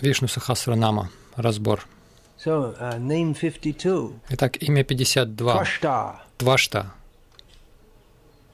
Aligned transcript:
Вишну 0.00 0.28
Сахасранама. 0.28 1.10
Разбор. 1.36 1.86
So, 2.44 2.74
uh, 2.78 2.98
name 2.98 3.34
52. 3.34 4.20
Итак, 4.30 4.62
имя 4.62 4.84
52. 4.84 5.54
Twashta. 5.54 6.20
Твашта. 6.38 6.92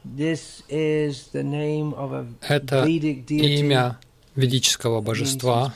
This 0.04 0.62
is 0.68 1.30
the 1.32 1.42
name 1.42 1.94
of 1.94 2.12
a 2.12 2.26
Это 2.48 2.84
имя 2.84 3.98
ведического 4.34 5.00
божества, 5.00 5.74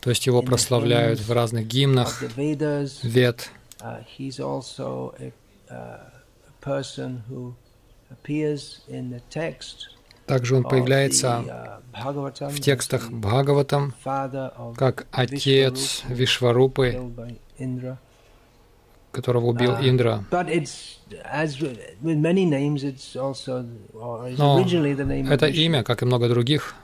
то 0.00 0.10
есть 0.10 0.26
его 0.26 0.42
прославляют 0.42 1.20
в 1.20 1.32
разных 1.32 1.66
гимнах, 1.66 2.22
вед. 3.02 3.50
Uh, 3.80 4.04
uh, 10.28 10.34
Также 10.34 10.56
он 10.56 10.64
появляется 10.64 11.80
uh, 11.94 12.50
в 12.50 12.60
текстах 12.60 13.10
Бхагаватам 13.10 13.94
как 14.76 15.06
отец 15.10 16.02
Вишварупы, 16.08 17.00
которого 19.10 19.46
убил 19.46 19.72
А. 19.72 19.88
Индра. 19.88 20.24
Но 20.30 20.40
Это 25.32 25.46
имя, 25.46 25.82
как 25.82 26.02
и 26.02 26.04
много 26.04 26.28
других, 26.28 26.74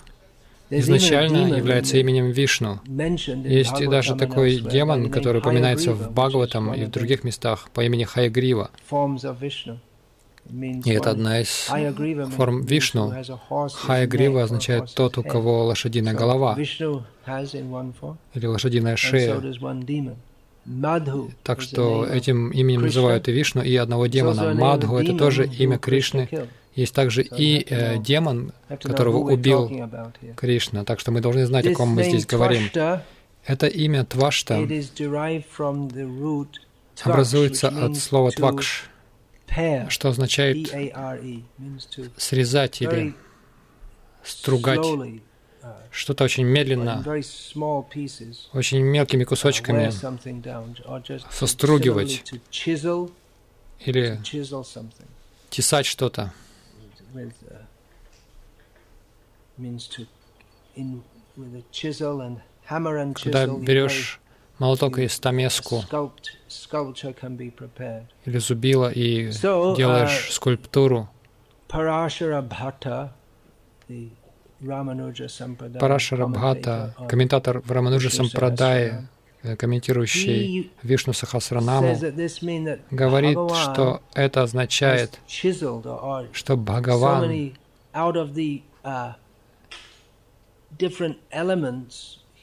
изначально 0.70 1.54
является 1.56 1.98
именем 1.98 2.30
Вишну. 2.30 2.80
Есть 2.86 3.80
и 3.80 3.86
даже 3.86 4.16
такой 4.16 4.56
демон, 4.56 5.10
который 5.10 5.38
упоминается 5.40 5.92
в 5.92 6.12
Бхагаватам 6.12 6.74
и 6.74 6.84
в 6.86 6.90
других 6.90 7.24
местах 7.24 7.68
по 7.72 7.82
имени 7.84 8.04
Хаягрива. 8.04 8.70
И 10.50 10.90
это 10.90 11.10
одна 11.10 11.40
из 11.40 11.48
форм 12.36 12.62
Вишну. 12.62 13.12
or 13.12 14.42
означает 14.42 14.92
тот, 14.94 15.18
у 15.18 15.22
кого 15.22 15.64
лошадиная 15.64 16.14
голова 16.14 16.56
или 16.58 18.46
лошадиная 18.46 18.96
шея. 18.96 19.40
Так 21.42 21.60
что 21.60 22.06
этим 22.06 22.50
именем 22.50 22.82
называют 22.82 23.28
и 23.28 23.32
Вишну, 23.32 23.62
и 23.62 23.74
одного 23.76 24.06
демона. 24.06 24.54
Мадху— 24.54 24.96
это 24.98 25.16
тоже 25.16 25.46
имя 25.46 25.78
Кришны. 25.78 26.28
Есть 26.74 26.94
также 26.94 27.22
и 27.22 27.64
э, 27.70 27.98
демон, 27.98 28.52
которого 28.82 29.18
убил. 29.18 29.70
Кришна. 30.36 30.84
Так 30.84 30.98
что 30.98 31.12
мы 31.12 31.20
должны 31.20 31.46
знать, 31.46 31.66
о 31.66 31.74
ком 31.74 31.90
мы 31.90 32.02
здесь 32.02 32.26
говорим. 32.26 32.68
Это 33.46 33.66
имя 33.66 34.04
Твашта 34.04 34.66
образуется 37.02 37.68
от 37.68 37.96
слова 37.96 38.30
твакш, 38.30 38.88
что 39.88 40.08
означает 40.08 40.68
срезать 42.16 42.82
или 42.82 43.14
стругать. 44.22 44.78
uh, 44.78 45.20
Что-то 45.90 46.24
очень 46.24 46.44
медленно, 46.44 47.02
очень 48.52 48.80
мелкими 48.82 49.22
uh, 49.22 49.26
кусочками 49.26 49.90
состругивать. 51.30 52.24
или 53.80 54.20
тесать 55.50 55.86
что-то. 55.86 56.32
uh, 57.12 57.64
Когда 63.22 63.46
берешь 63.46 64.20
молоток 64.58 64.98
и 64.98 65.02
very- 65.02 65.06
a 65.06 65.08
стамеску 65.08 65.84
sculpt, 65.90 66.24
sculpture 66.48 67.14
can 67.20 67.36
be 67.36 67.50
prepared. 67.54 68.04
или 68.24 68.38
зубило 68.38 68.90
и 68.90 69.28
So, 69.28 69.76
делаешь 69.76 70.28
uh, 70.28 70.32
скульптуру, 70.32 71.08
Парашара 71.68 72.42
Бхата, 76.26 76.94
комментатор 77.08 77.60
в 77.60 77.70
Рамануджа 77.70 78.10
Сампрадае, 78.10 79.08
э, 79.42 79.56
комментирующий 79.56 80.72
Вишну 80.82 81.12
Сахасранаму, 81.12 81.96
говорит, 82.90 83.38
что 83.62 84.00
это 84.14 84.42
означает, 84.42 85.18
что 86.32 86.56
Бхагаван 86.56 87.52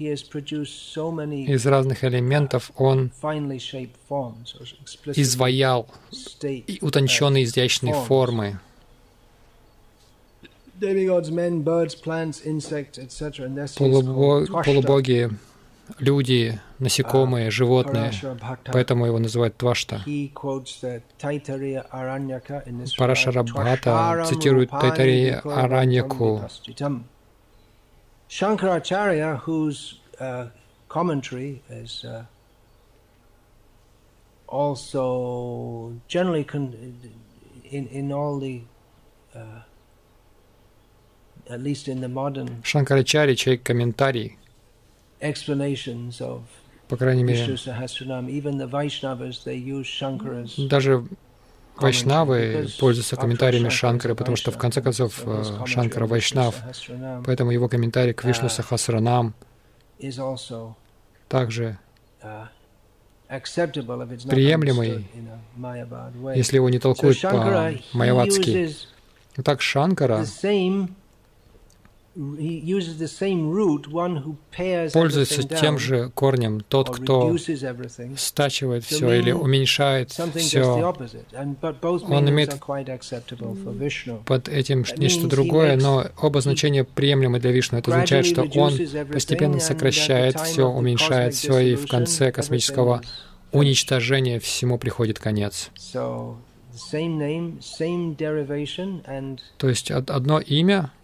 uh, 0.09 1.45
из 1.45 1.65
разных 1.65 2.03
элементов 2.03 2.71
он 2.75 3.11
изваял 5.15 5.87
и 6.43 6.79
утонченные 6.81 7.43
изящные 7.43 7.93
формы. 7.93 8.59
Полубо- 13.77 14.63
полубоги, 14.63 15.29
люди, 15.99 16.59
насекомые, 16.79 17.51
животные, 17.51 18.11
поэтому 18.65 19.05
его 19.05 19.19
называют 19.19 19.55
Твашта. 19.57 20.03
He 20.05 20.31
quotes 20.33 20.81
the 20.81 21.01
Taittiriya 21.19 21.85
Aranyaka 21.91 22.63
in 22.67 22.79
this 22.79 22.95
Парашара 22.97 23.43
regard. 23.43 23.53
Бхата 23.53 23.89
Twasharam 23.89 24.25
цитирует 24.25 24.69
Тайтария 24.71 25.41
Араньяку. 25.45 26.41
vipastitam. 28.30 28.58
Shankaracharya, 28.58 29.38
whose 29.40 30.00
uh, 30.20 30.46
commentary 30.88 31.62
is 31.70 32.04
uh, 32.04 32.24
also 34.48 35.94
generally 36.08 36.44
con- 36.44 36.96
in 37.64 37.86
in 37.88 38.12
all 38.12 38.38
the 38.38 38.62
uh, 39.34 39.62
at 41.48 41.62
least 41.62 41.88
in 41.88 42.00
the 42.00 42.08
modern 42.08 42.62
Шанкарачари, 42.62 43.34
чей 43.36 43.58
комментарий, 43.58 44.36
explanations 45.20 46.20
of 46.20 46.42
по 46.88 46.96
крайней 46.96 47.24
Vishnu 47.24 47.48
мере, 47.48 47.56
Sahasranam, 47.56 48.28
even 48.28 48.58
the 48.58 48.66
Vaishnavas, 48.66 49.42
they 49.44 49.56
use 49.56 49.86
Shankara's 49.86 50.56
даже 50.68 51.04
Вайшнавы 51.77 52.67
пользуются 52.79 53.15
комментариями 53.15 53.67
a 53.67 54.15
потому 54.15 54.35
что 54.37 54.51
в 54.51 54.57
конце 54.57 54.81
концов 54.81 55.21
э, 55.25 55.65
Шанкара 55.65 56.05
Вайшнав, 56.05 56.55
поэтому 57.25 57.51
его 57.51 57.67
комментарий 57.67 58.13
к 58.13 58.23
Вишну. 58.23 58.49
Сахасранам 58.49 59.33
также, 61.27 61.77
not 62.19 62.49
Приемлемый, 64.29 65.07
если 66.35 66.57
его 66.57 66.69
не 66.69 66.79
толкуют 66.79 67.21
по-майавадски. 67.21 68.75
Итак, 69.37 69.61
Шанкара 69.61 70.25
пользуется 74.93 75.43
тем 75.43 75.79
же 75.79 76.09
корнем, 76.09 76.59
тот, 76.61 76.89
кто 76.89 77.37
стачивает 78.17 78.83
все 78.83 79.13
или 79.13 79.31
уменьшает 79.31 80.11
все 80.11 80.93
Он 82.09 82.29
имеет 82.29 82.59
под 84.25 84.49
этим 84.49 84.85
нечто 84.97 85.27
другое, 85.27 85.77
но 85.77 86.07
оба 86.21 86.41
значения 86.41 86.83
приемлемы 86.83 87.39
для 87.39 87.51
Вишну. 87.51 87.77
Это 87.77 87.91
означает, 87.91 88.25
что 88.25 88.43
он 88.59 88.73
постепенно 89.11 89.59
сокращает 89.59 90.39
все, 90.39 90.67
уменьшает 90.67 91.33
все, 91.33 91.59
и 91.59 91.75
в 91.75 91.87
конце 91.87 92.31
космического 92.31 93.01
уничтожения 93.53 94.39
всему 94.39 94.77
приходит 94.77 95.19
конец. 95.19 95.69
То 99.57 99.69
есть 99.69 99.91
од- 99.91 100.09
одно 100.09 100.39
имя 100.39 100.91
uh, 100.93 101.00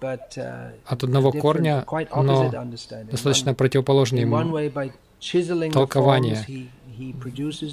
от 0.00 1.04
одного 1.04 1.32
корня, 1.32 1.84
но 2.14 2.50
достаточно 3.10 3.54
one 3.54 4.20
ему. 4.20 4.36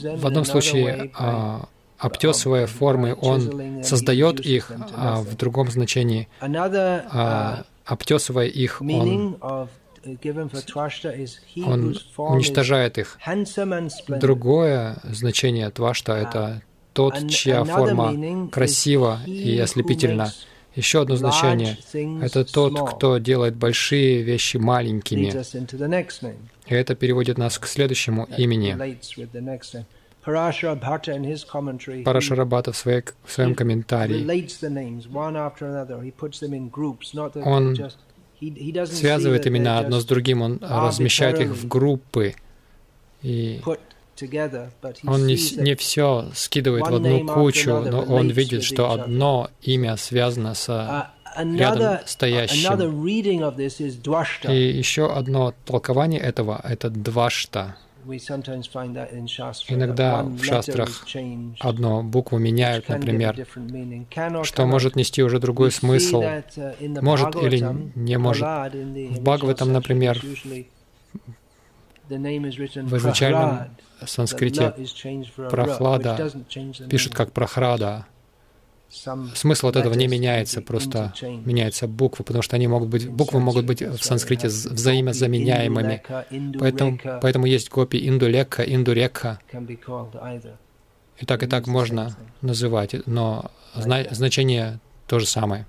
them. 0.02 0.18
В 0.18 0.26
одном 0.26 0.46
случае, 0.46 1.12
а, 1.16 1.68
обтесывая 1.98 2.68
формы, 2.68 3.16
он 3.20 3.84
создает 3.84 4.40
их, 4.40 4.72
а 4.96 5.22
в 5.22 5.36
другом 5.36 5.70
значении, 5.72 6.28
uh, 6.42 7.04
а, 7.12 7.66
обтесывая 7.86 8.48
их, 8.48 8.82
он, 8.82 9.36
uh, 9.36 9.68
он 11.66 11.98
уничтожает 12.18 12.98
их. 12.98 13.18
Другое 14.08 14.98
значение 15.04 15.70
твашта– 15.72 16.14
это 16.14 16.62
тот, 16.94 17.30
чья 17.30 17.64
форма 17.64 18.50
красива 18.50 19.20
и 19.26 19.58
ослепительна. 19.60 20.32
Еще 20.76 21.02
одно 21.02 21.16
значение 21.16 21.78
это 22.22 22.44
тот, 22.44 22.96
кто 22.96 23.18
делает 23.18 23.56
большие 23.56 24.22
вещи 24.24 24.58
маленькими. 24.58 25.32
И 26.68 26.74
это 26.74 26.96
переводит 26.96 27.38
нас 27.38 27.58
к 27.58 27.68
следующему 27.68 28.28
имени. 28.38 28.76
Парашарабата 32.04 32.72
в, 32.72 32.78
своей, 32.78 33.04
в 33.24 33.32
своем 33.32 33.54
комментарии 33.54 34.26
Он 37.44 37.78
связывает 38.86 39.48
имена 39.48 39.80
одно 39.80 40.00
с 40.00 40.06
другим, 40.06 40.42
он 40.42 40.60
размещает 40.62 41.40
их 41.40 41.50
в 41.52 41.68
группы. 41.68 42.34
И 43.22 43.62
он 45.06 45.28
не, 45.28 45.38
не 45.62 45.76
все 45.76 46.30
скидывает 46.34 46.88
в 46.88 46.96
одну 46.96 47.28
кучу, 47.28 47.80
но 47.80 48.02
он 48.02 48.30
видит, 48.30 48.64
что 48.64 48.92
одно 48.92 49.50
имя 49.62 49.98
связано 49.98 50.54
с 50.54 50.70
uh, 50.70 51.08
рядом 51.58 52.00
стоящим. 52.06 52.80
И 54.50 54.78
еще 54.78 55.12
одно 55.12 55.54
толкование 55.66 56.22
этого— 56.22 56.62
это 56.64 56.90
двашта. 56.90 57.76
Иногда 59.68 60.24
в 60.24 60.44
шастрах 60.44 61.06
одну 61.60 62.04
букву 62.04 62.38
меняют, 62.38 62.88
например, 62.88 63.48
что 64.44 64.66
может 64.66 64.96
нести 64.96 65.24
уже 65.24 65.40
другой 65.40 65.72
смысл, 65.72 66.22
uh, 66.22 67.02
может 67.02 67.36
или 67.36 67.66
не 67.96 68.18
может. 68.18 68.44
В 68.44 69.22
Бхагаватам, 69.22 69.74
например, 69.74 70.22
в 72.10 72.98
изначальном 72.98 73.76
санскрите 74.06 74.74
прохлада 75.50 76.32
пишут 76.90 77.14
как 77.14 77.32
прохрада. 77.32 78.06
Смысл 79.36 79.68
от 79.68 79.76
этого 79.76 79.94
не 79.94 80.08
меняется, 80.08 80.62
просто 80.62 81.14
меняются 81.22 81.88
буквы, 81.88 82.24
потому 82.24 82.42
что 82.44 82.56
они 82.56 82.68
могут 82.68 82.90
быть, 82.90 83.10
буквы 83.10 83.40
могут 83.40 83.66
быть 83.66 83.82
в 83.82 84.04
санскрите 84.04 84.48
взаимозаменяемыми. 84.48 86.04
Поэтому, 86.60 87.00
поэтому 87.22 87.46
есть 87.46 87.70
копии 87.70 88.08
индулека, 88.08 88.64
индурекха. 88.64 89.40
И 91.18 91.26
так 91.26 91.44
и 91.44 91.48
так 91.48 91.68
можно 91.68 92.16
называть, 92.42 92.96
но 93.06 93.52
зна 93.74 94.04
значение 94.12 94.80
то 95.08 95.20
же 95.20 95.26
самое. 95.26 95.66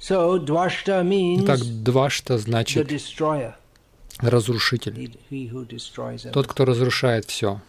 Итак, 0.00 1.60
двашта 1.82 2.38
значит 2.38 2.90
разрушитель, 4.20 5.18
тот, 6.32 6.46
кто 6.46 6.64
разрушает 6.64 7.24
все. 7.26 7.60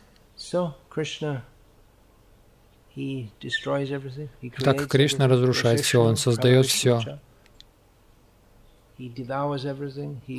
Так 4.63 4.87
Кришна 4.87 5.27
разрушает 5.27 5.79
все, 5.81 6.01
Он 6.01 6.15
создает 6.15 6.65
все. 6.65 7.19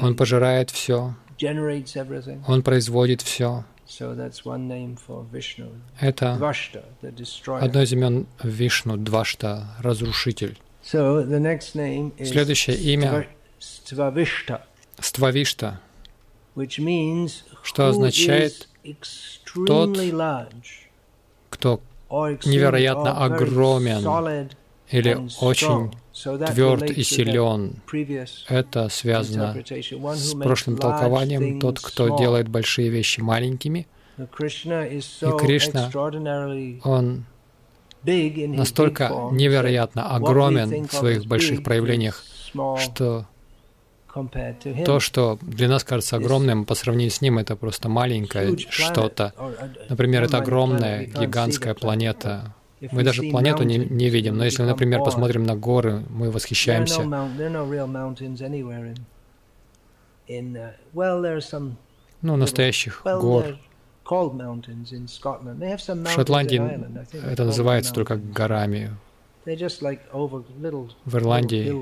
Он 0.00 0.16
пожирает 0.16 0.70
все. 0.70 1.14
Он 2.46 2.62
производит 2.62 3.22
все. 3.22 3.64
Это 6.00 6.54
одно 7.60 7.82
из 7.82 7.92
имен 7.92 8.26
Вишну, 8.42 8.96
Двашта, 8.96 9.76
разрушитель. 9.80 10.58
Следующее 10.82 12.76
имя 12.76 13.26
Ствавишта, 14.98 15.80
что 17.62 17.88
означает 17.88 18.68
тот, 19.66 19.98
кто 21.50 21.80
невероятно 22.44 23.24
огромен 23.24 24.48
или 24.90 25.18
очень 25.40 25.92
тверд 26.46 26.90
и 26.90 27.02
силен. 27.02 27.76
Это 28.48 28.88
связано 28.88 29.56
с 30.14 30.34
прошлым 30.34 30.76
толкованием. 30.76 31.60
Тот, 31.60 31.80
кто 31.80 32.18
делает 32.18 32.48
большие 32.48 32.88
вещи 32.88 33.20
маленькими. 33.20 33.86
И 34.18 34.26
Кришна, 35.38 35.90
Он 36.84 37.24
настолько 38.04 39.28
невероятно 39.32 40.14
огромен 40.14 40.86
в 40.86 40.92
своих 40.92 41.26
больших 41.26 41.62
проявлениях, 41.62 42.24
что 42.78 43.26
то, 44.84 45.00
что 45.00 45.38
для 45.42 45.68
нас 45.68 45.84
кажется 45.84 46.16
огромным, 46.16 46.64
по 46.64 46.74
сравнению 46.74 47.10
с 47.10 47.20
ним 47.20 47.38
это 47.38 47.56
просто 47.56 47.88
маленькое 47.88 48.56
что-то. 48.58 49.32
Например, 49.88 50.24
это 50.24 50.38
огромная, 50.38 51.06
гигантская 51.06 51.74
планета. 51.74 52.54
Мы 52.92 53.02
даже 53.02 53.22
планету 53.22 53.64
не, 53.64 53.76
не 53.76 54.08
видим, 54.08 54.36
но 54.36 54.44
если, 54.44 54.62
например, 54.62 55.02
посмотрим 55.02 55.44
на 55.44 55.54
горы, 55.54 56.02
мы 56.08 56.30
восхищаемся. 56.30 57.02
Ну, 62.22 62.36
настоящих 62.36 63.02
гор. 63.04 63.58
В 64.04 64.08
Шотландии 66.08 66.62
это 67.30 67.44
называется 67.44 67.92
только 67.92 68.16
горами. 68.16 68.90
В 69.44 71.16
Ирландии 71.16 71.72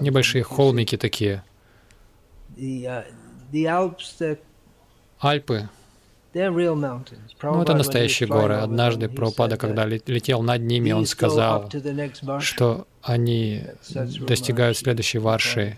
небольшие 0.00 0.42
холмики 0.42 0.96
такие. 0.96 1.42
Uh, 2.60 4.38
Альпы 5.18 5.68
ну, 6.32 7.62
это 7.62 7.74
настоящие 7.74 8.28
горы. 8.28 8.54
Однажды 8.54 9.08
Прабхупада, 9.08 9.56
когда 9.56 9.84
летел 9.84 10.42
над 10.42 10.62
ними, 10.62 10.92
он 10.92 11.06
сказал, 11.06 11.68
что 12.38 12.86
они 13.02 13.64
достигают 14.20 14.76
следующей 14.76 15.18
варши. 15.18 15.76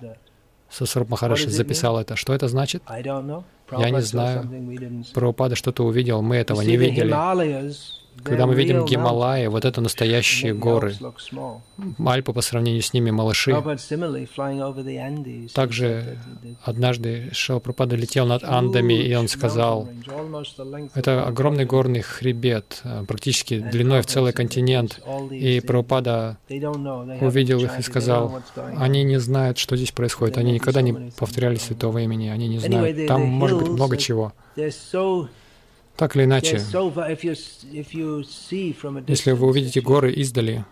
Сасруп 0.68 1.10
Махараши 1.10 1.48
записал 1.50 1.98
это. 1.98 2.16
Что 2.16 2.34
это 2.34 2.48
значит? 2.48 2.82
Я 2.88 3.90
не 3.90 4.02
знаю. 4.02 5.04
Прабхупада 5.14 5.56
что-то 5.56 5.84
увидел, 5.84 6.20
мы 6.22 6.36
этого 6.36 6.60
не 6.62 6.76
видели. 6.76 7.10
Когда 8.22 8.46
мы 8.46 8.54
видим 8.54 8.84
Гималаи, 8.84 9.46
вот 9.46 9.64
это 9.64 9.80
настоящие 9.80 10.54
горы. 10.54 10.94
Альпы 12.04 12.32
по 12.32 12.40
сравнению 12.40 12.82
с 12.82 12.92
ними 12.92 13.10
малыши. 13.10 13.54
Также 15.54 16.18
однажды 16.62 17.30
Шилапрапада 17.32 17.96
летел 17.96 18.26
над 18.26 18.44
Андами, 18.44 18.94
и 18.94 19.14
он 19.14 19.28
сказал, 19.28 19.88
это 20.94 21.24
огромный 21.24 21.64
горный 21.64 22.00
хребет, 22.00 22.80
э, 22.84 23.04
практически 23.06 23.58
длиной 23.58 24.02
в 24.02 24.06
целый 24.06 24.32
континент. 24.32 25.00
И 25.30 25.60
Прабхупада 25.60 26.38
увидел 27.20 27.60
их 27.64 27.78
и 27.78 27.82
сказал, 27.82 28.42
они 28.76 29.02
не 29.04 29.18
знают, 29.18 29.58
что 29.58 29.76
здесь 29.76 29.92
происходит, 29.92 30.38
они 30.38 30.52
никогда 30.52 30.80
не 30.80 31.12
повторяли 31.18 31.56
святого 31.56 31.98
имени, 31.98 32.28
они 32.28 32.48
не 32.48 32.58
знают. 32.58 33.06
Там 33.06 33.22
может 33.22 33.58
быть 33.58 33.68
много 33.68 33.96
чего. 33.96 34.32
Так 35.96 36.16
или 36.16 36.24
иначе, 36.24 36.60
если 39.06 39.32
вы 39.32 39.46
увидите 39.46 39.80
горы 39.80 40.12
издали, 40.12 40.64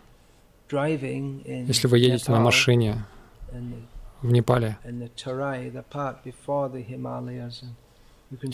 если 0.70 1.86
вы 1.86 1.98
едете 1.98 2.32
на 2.32 2.40
машине 2.40 3.04
в 4.22 4.32
Непале, 4.32 4.78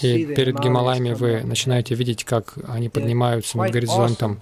и 0.03 0.27
перед 0.35 0.59
Гималаями 0.59 1.13
вы 1.13 1.43
начинаете 1.43 1.95
видеть, 1.95 2.25
как 2.25 2.59
они 2.67 2.89
поднимаются 2.89 3.59
над 3.59 3.71
горизонтом. 3.71 4.41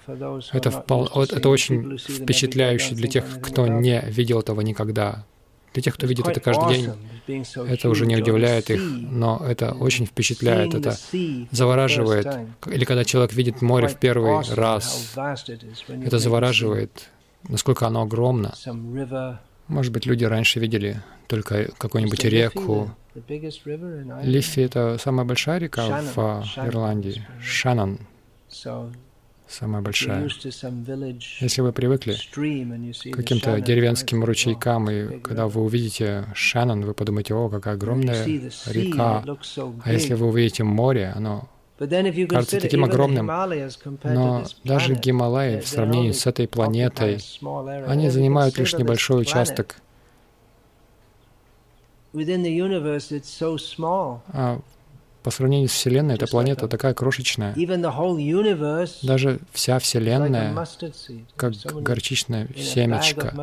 Это, 0.53 0.71
впол... 0.71 1.09
это 1.23 1.49
очень 1.49 1.97
впечатляюще 1.97 2.95
для 2.95 3.09
тех, 3.09 3.41
кто 3.41 3.67
не 3.67 4.01
видел 4.07 4.39
этого 4.39 4.61
никогда. 4.61 5.25
Для 5.75 5.81
тех, 5.81 5.95
кто 5.95 6.07
видит 6.07 6.25
это 6.25 6.39
каждый 6.39 6.87
день, 7.27 7.45
это 7.67 7.89
уже 7.89 8.05
не 8.05 8.15
удивляет 8.15 8.69
их, 8.69 8.81
но 8.81 9.45
это 9.45 9.73
очень 9.73 10.05
впечатляет, 10.05 10.73
это 10.73 10.95
завораживает. 11.51 12.25
Или 12.65 12.85
когда 12.85 13.03
человек 13.03 13.33
видит 13.33 13.61
море 13.61 13.89
в 13.89 13.97
первый 13.99 14.41
раз, 14.53 15.13
это 15.89 16.17
завораживает, 16.17 17.09
насколько 17.49 17.87
оно 17.87 18.03
огромно. 18.03 18.53
Может 19.67 19.91
быть, 19.91 20.05
люди 20.05 20.23
раньше 20.23 20.61
видели 20.61 21.03
только 21.27 21.69
какую-нибудь 21.77 22.23
реку. 22.23 22.91
Лиффи— 24.23 24.59
это 24.61 24.97
самая 24.97 25.25
большая 25.25 25.59
река 25.59 26.01
в 26.15 26.45
Ирландии, 26.57 27.27
Шаннон 27.41 27.99
самая 29.47 29.81
большая. 29.81 30.29
Если 31.39 31.61
вы 31.61 31.71
привыкли 31.71 32.15
к 33.11 33.15
каким-то 33.15 33.59
деревенским 33.61 34.23
ручейкам, 34.23 34.89
и 34.89 35.19
когда 35.19 35.47
вы 35.47 35.61
увидите 35.61 36.25
Шаннон, 36.33 36.85
вы 36.85 36.93
подумаете, 36.93 37.33
о, 37.33 37.49
какая 37.49 37.75
огромная 37.75 38.25
река. 38.67 39.23
А 39.83 39.91
если 39.91 40.13
вы 40.13 40.27
увидите 40.27 40.63
море, 40.63 41.13
оно 41.15 41.49
кажется 41.77 42.59
таким 42.59 42.85
огромным. 42.85 43.27
Но 44.03 44.45
даже 44.63 44.95
Гималаи 44.95 45.59
в 45.59 45.67
сравнении 45.67 46.11
с 46.11 46.25
этой 46.25 46.47
планетой, 46.47 47.19
они 47.87 48.09
занимают 48.09 48.57
лишь 48.57 48.73
небольшой 48.73 49.21
участок. 49.21 49.77
А 54.27 54.59
по 55.25 55.31
сравнению 55.31 55.69
с 55.69 55.71
Вселенной, 55.71 56.13
эта 56.13 56.27
планета 56.27 56.67
такая 56.67 56.93
крошечная. 56.93 57.55
Даже 59.01 59.39
вся 59.53 59.79
Вселенная, 59.79 60.55
как 61.35 61.53
горчичное 61.81 62.47
семечко 62.55 63.33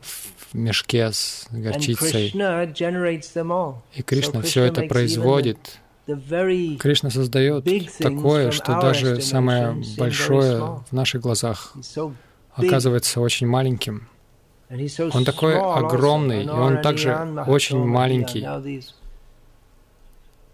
в 0.00 0.54
мешке 0.54 1.12
с 1.12 1.48
горчицей. 1.50 2.28
И 3.94 4.02
Кришна 4.02 4.40
все 4.40 4.64
это 4.64 4.82
производит. 4.84 5.58
Кришна 6.06 7.10
создает 7.10 7.66
такое, 7.98 8.50
что 8.50 8.80
даже 8.80 9.20
самое 9.20 9.76
большое 9.98 10.82
в 10.88 10.92
наших 10.92 11.20
глазах 11.20 11.74
оказывается 12.54 13.20
очень 13.20 13.46
маленьким. 13.46 14.08
Он 15.12 15.26
такой 15.26 15.60
огромный, 15.60 16.44
и 16.44 16.48
он 16.48 16.80
также 16.80 17.14
очень 17.46 17.84
маленький. 17.84 18.46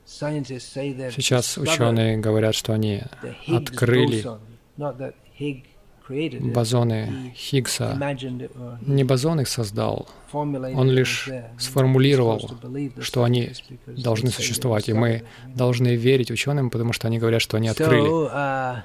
Сейчас 0.08 1.58
ученые 1.58 2.16
говорят, 2.16 2.54
что 2.54 2.72
они 2.72 3.02
открыли 3.46 4.24
бозоны 6.40 7.34
Хиггса. 7.36 8.16
Не 8.80 9.04
бозон 9.04 9.40
их 9.42 9.48
создал, 9.48 10.08
он 10.32 10.90
лишь 10.90 11.28
сформулировал, 11.58 12.50
что 13.00 13.24
они 13.24 13.52
должны 13.86 14.30
существовать, 14.30 14.88
и 14.88 14.94
мы 14.94 15.24
должны 15.54 15.94
верить 15.96 16.30
ученым, 16.30 16.70
потому 16.70 16.94
что 16.94 17.06
они 17.08 17.18
говорят, 17.18 17.42
что 17.42 17.58
они 17.58 17.68
открыли. 17.68 18.08
Uh, 18.08 18.82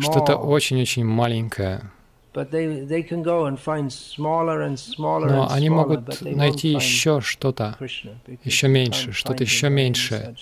Что-то 0.00 0.36
очень-очень 0.36 1.04
маленькое. 1.04 1.90
Но 5.30 5.50
они 5.50 5.70
могут 5.70 6.22
найти 6.22 6.68
еще 6.68 7.20
что-то, 7.20 7.76
еще 8.44 8.68
меньше, 8.68 9.12
что-то 9.12 9.42
еще 9.44 9.68
меньше. 9.68 10.34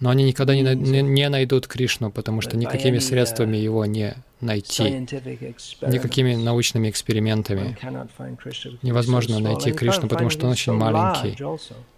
Но 0.00 0.10
они 0.10 0.22
никогда 0.24 0.54
не, 0.54 0.62
не, 0.62 1.02
не 1.02 1.28
найдут 1.28 1.66
Кришну, 1.66 2.12
потому 2.12 2.40
что 2.40 2.56
никакими 2.56 2.98
uh, 2.98 3.00
средствами 3.00 3.56
его 3.56 3.84
не 3.84 4.14
найти, 4.40 4.90
никакими 4.90 6.36
научными 6.36 6.88
экспериментами. 6.88 7.76
Невозможно 8.82 9.40
найти 9.40 9.72
Кришну, 9.72 10.08
потому 10.08 10.30
что 10.30 10.46
он 10.46 10.52
очень 10.52 10.72
маленький, 10.72 11.36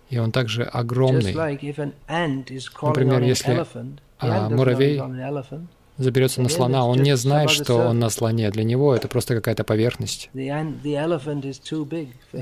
и 0.09 0.19
он 0.19 0.33
также 0.33 0.63
огромный. 0.63 1.35
Например, 1.35 3.23
если 3.23 3.67
а, 4.19 4.49
муравей 4.49 5.01
заберется 6.01 6.43
на 6.43 6.49
слона, 6.49 6.87
он 6.87 7.03
не 7.03 7.17
знает, 7.17 7.51
что 7.51 7.77
он 7.77 7.99
на 7.99 8.11
слоне. 8.11 8.51
Для 8.51 8.65
него 8.65 8.95
это 8.95 9.09
просто 9.09 9.35
какая-то 9.35 9.65
поверхность. 9.65 10.31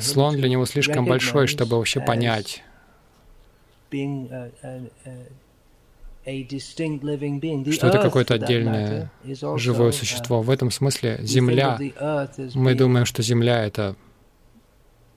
Слон 0.00 0.36
для 0.36 0.48
него 0.48 0.64
слишком 0.66 1.04
большой, 1.04 1.46
чтобы 1.46 1.76
вообще 1.76 2.00
понять, 2.00 2.62
что 7.72 7.86
это 7.86 7.98
какое-то 8.02 8.34
отдельное 8.34 9.10
живое 9.56 9.92
существо. 9.92 10.42
В 10.42 10.50
этом 10.50 10.70
смысле 10.70 11.18
Земля, 11.22 11.78
мы 12.54 12.74
думаем, 12.74 13.06
что 13.06 13.22
Земля— 13.22 13.64
это 13.66 13.96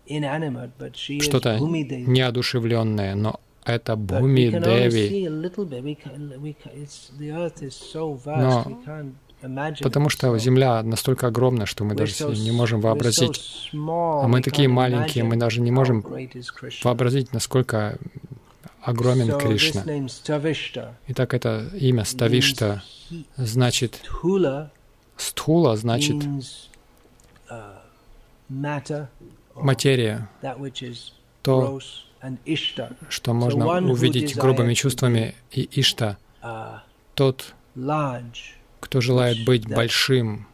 что-то 0.07 1.59
неодушевленное, 1.59 3.15
но 3.15 3.39
это 3.65 3.95
Бхуми 3.95 4.49
Деви. 4.49 5.29
Но 9.43 9.71
потому 9.81 10.09
что 10.09 10.37
Земля 10.37 10.83
настолько 10.83 11.27
огромна, 11.27 11.65
что 11.65 11.83
мы 11.83 11.95
даже 11.95 12.25
не 12.25 12.51
можем 12.51 12.81
вообразить. 12.81 13.69
А 13.73 14.27
мы 14.27 14.41
такие 14.41 14.67
маленькие, 14.67 15.23
мы 15.23 15.35
даже 15.35 15.61
не 15.61 15.71
можем 15.71 16.05
вообразить, 16.83 17.33
насколько 17.33 17.97
огромен 18.81 19.37
Кришна. 19.37 19.83
Итак, 21.07 21.33
это 21.33 21.69
имя 21.73 22.03
Ставишта 22.03 22.83
значит 23.35 24.01
Стхула 25.17 25.75
значит 25.75 26.15
uh, 27.49 29.07
материя, 29.55 30.29
то, 31.43 31.79
что 33.09 33.33
можно 33.33 33.65
увидеть 33.91 34.35
грубыми 34.35 34.73
чувствами, 34.73 35.35
и 35.51 35.67
Ишта, 35.79 36.17
тот, 37.15 37.53
кто 38.79 39.01
желает 39.01 39.45
быть 39.45 39.67
большим, 39.67 40.47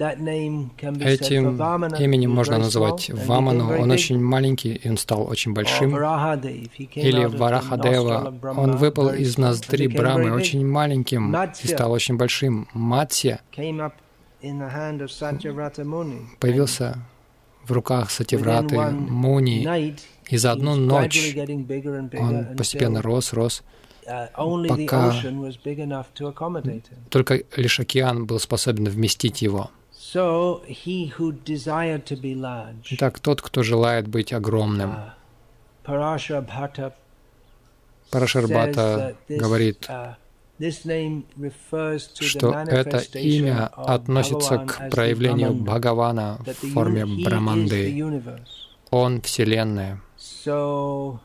Этим 0.00 1.62
именем 1.94 2.30
можно 2.30 2.56
называть 2.56 3.10
Ваману. 3.10 3.78
Он 3.78 3.90
очень 3.90 4.18
маленький, 4.18 4.74
и 4.74 4.88
он 4.88 4.96
стал 4.96 5.28
очень 5.28 5.52
большим. 5.52 5.94
Или 5.94 7.24
Варахадева. 7.26 8.34
Он 8.56 8.76
выпал 8.76 9.10
из 9.10 9.36
ноздри 9.36 9.88
Брамы 9.88 10.32
очень 10.32 10.66
маленьким 10.66 11.34
и 11.34 11.66
стал 11.66 11.92
очень 11.92 12.16
большим. 12.16 12.66
Матсия 12.72 13.40
появился 16.38 16.98
в 17.66 17.72
руках 17.72 18.10
Сативраты 18.10 18.78
Муни, 18.78 19.94
и 20.30 20.36
за 20.36 20.52
одну 20.52 20.76
ночь 20.76 21.36
он 21.36 22.56
постепенно 22.56 23.02
рос, 23.02 23.32
рос, 23.32 23.62
uh, 24.06 24.66
пока 24.68 25.12
только 27.10 27.42
лишь 27.56 27.80
океан 27.80 28.26
был 28.26 28.38
способен 28.38 28.88
вместить 28.88 29.42
его. 29.42 29.70
Итак, 32.90 33.20
тот, 33.20 33.42
кто 33.42 33.62
желает 33.62 34.08
быть 34.08 34.32
огромным. 34.32 34.90
Uh, 34.90 35.10
Парашарбхата 38.10 39.16
говорит, 39.28 39.88
uh, 39.88 40.14
что 42.20 42.52
это 42.52 42.98
имя 43.18 43.66
относится 43.66 44.58
к 44.58 44.90
проявлению 44.90 45.54
Бхагавана 45.54 46.38
в 46.44 46.72
форме 46.72 47.06
Браманды. 47.06 48.04
Он— 48.90 49.20
Вселенная. 49.22 50.00
Uh, 50.46 51.18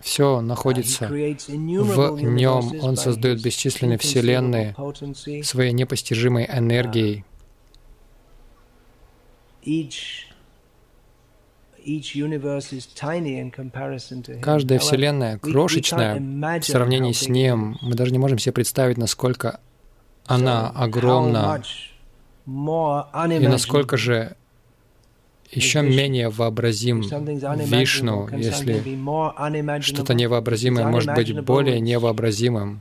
все 0.00 0.40
находится 0.40 1.08
в 1.08 2.22
нем. 2.22 2.72
Он 2.82 2.96
создает 2.96 3.42
бесчисленные 3.42 3.98
вселенные 3.98 4.74
своей 5.42 5.72
непостижимой 5.72 6.46
энергией. 6.46 7.24
Каждая 14.42 14.78
вселенная 14.78 15.38
крошечная 15.38 16.60
в 16.60 16.64
сравнении 16.64 17.12
с 17.12 17.28
ним. 17.28 17.78
Мы 17.82 17.94
даже 17.94 18.12
не 18.12 18.18
можем 18.18 18.38
себе 18.38 18.52
представить, 18.52 18.96
насколько 18.96 19.60
она 20.30 20.68
огромна. 20.68 21.60
и 22.46 23.48
насколько 23.48 23.96
же 23.96 24.36
еще 25.50 25.82
менее 25.82 26.28
вообразим 26.28 27.00
Вишну, 27.00 28.28
если 28.32 28.80
что-то 29.80 30.14
невообразимое 30.14 30.86
может 30.86 31.14
быть 31.14 31.40
более 31.40 31.80
невообразимым. 31.80 32.80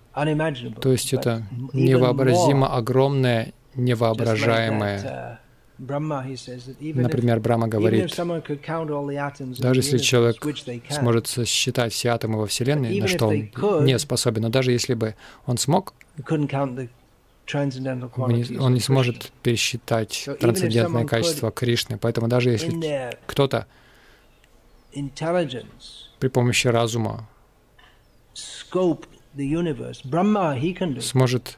То 0.79 0.91
есть 0.91 1.13
это 1.13 1.47
невообразимо 1.73 2.75
огромное, 2.75 3.53
невоображаемое. 3.73 5.39
Например, 5.79 7.39
Брахма 7.39 7.67
говорит, 7.67 8.13
даже 9.57 9.79
если 9.79 9.97
человек 9.97 10.45
сможет 10.89 11.27
сосчитать 11.27 11.93
все 11.93 12.09
атомы 12.09 12.37
во 12.37 12.45
Вселенной, 12.47 12.99
на 12.99 13.07
что 13.07 13.27
он 13.27 13.49
не 13.85 13.97
способен, 13.97 14.43
но 14.43 14.49
даже 14.49 14.71
если 14.73 14.93
бы 14.93 15.15
он 15.45 15.57
смог, 15.57 15.93
он 17.53 18.73
не 18.73 18.79
сможет 18.79 19.31
пересчитать 19.43 20.27
трансцендентное 20.39 21.05
качество 21.05 21.51
Кришны. 21.51 21.97
Поэтому 21.97 22.27
даже 22.27 22.51
если 22.51 23.17
кто-то 23.25 23.67
при 26.19 26.27
помощи 26.27 26.67
разума 26.67 27.27
сможет 31.01 31.55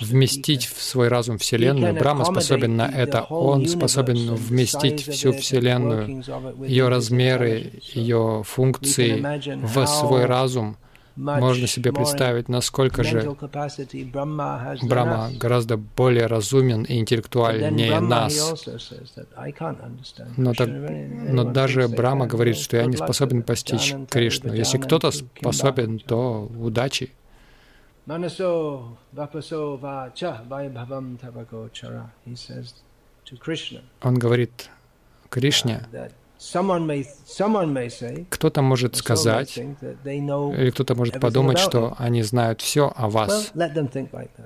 вместить 0.00 0.66
в 0.66 0.82
свой 0.82 1.08
разум 1.08 1.38
Вселенную. 1.38 1.94
Брахма 1.94 2.24
способен 2.24 2.76
на 2.76 2.86
это. 2.86 3.22
Он 3.24 3.66
способен 3.66 4.34
вместить 4.34 5.08
всю 5.08 5.32
Вселенную, 5.32 6.22
ее 6.66 6.88
размеры, 6.88 7.72
ее 7.94 8.42
функции 8.44 9.24
в 9.56 9.86
свой 9.86 10.26
разум— 10.26 10.76
можно 11.18 11.66
себе 11.66 11.92
представить, 11.92 12.48
насколько 12.48 13.02
же 13.02 13.36
Брахма 14.82 15.30
гораздо 15.38 15.76
более 15.76 16.26
разумен 16.26 16.84
и 16.84 16.98
интеллектуальнее 16.98 18.00
нас. 18.00 18.34
Но, 20.36 20.54
так, 20.54 20.68
но 20.68 21.44
даже 21.44 21.88
Брахма 21.88 22.26
говорит, 22.26 22.56
что 22.56 22.76
я 22.76 22.86
не 22.86 22.96
способен 22.96 23.42
постичь 23.42 23.94
Кришну. 24.10 24.52
Если 24.52 24.78
кто-то 24.78 25.10
способен, 25.10 25.98
то 25.98 26.50
удачи. 26.58 27.12
Он 34.02 34.14
говорит 34.14 34.70
Кришне, 35.28 35.86
кто-то 38.30 38.62
может 38.62 38.96
сказать, 38.96 39.58
или 39.58 40.70
кто-то 40.70 40.94
может 40.94 41.20
подумать, 41.20 41.58
что 41.58 41.94
они 41.98 42.22
знают 42.22 42.60
все 42.60 42.92
о 42.94 43.08
вас. 43.08 43.52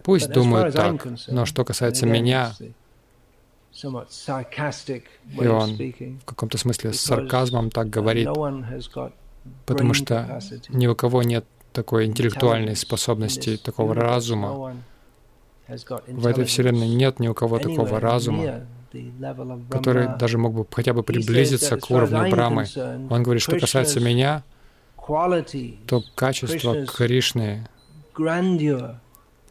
Пусть 0.02 0.30
думают 0.30 0.74
так, 0.74 1.06
но 1.28 1.44
что 1.44 1.64
касается 1.64 2.06
меня, 2.06 2.52
и 5.40 5.46
он 5.46 5.76
в 5.76 6.24
каком-то 6.24 6.58
смысле 6.58 6.92
с 6.92 7.00
сарказмом 7.00 7.70
так 7.70 7.90
говорит, 7.90 8.28
потому 9.66 9.94
что 9.94 10.40
ни 10.68 10.86
у 10.86 10.94
кого 10.94 11.22
нет 11.22 11.44
такой 11.72 12.06
интеллектуальной 12.06 12.76
способности, 12.76 13.56
такого 13.56 13.94
разума. 13.94 14.76
В 16.06 16.26
этой 16.26 16.44
вселенной 16.44 16.88
нет 16.88 17.18
ни 17.20 17.28
у 17.28 17.34
кого 17.34 17.58
такого 17.58 18.00
разума, 18.00 18.66
который 19.70 20.08
даже 20.18 20.38
мог 20.38 20.54
бы 20.54 20.66
хотя 20.70 20.92
бы 20.92 21.02
приблизиться 21.02 21.76
к 21.76 21.90
уровню 21.90 22.30
Брамы. 22.30 22.66
Он 23.10 23.22
говорит, 23.22 23.42
что 23.42 23.58
касается 23.58 24.00
меня, 24.00 24.42
то 25.86 26.02
качество 26.14 26.86
Кришны, 26.86 27.68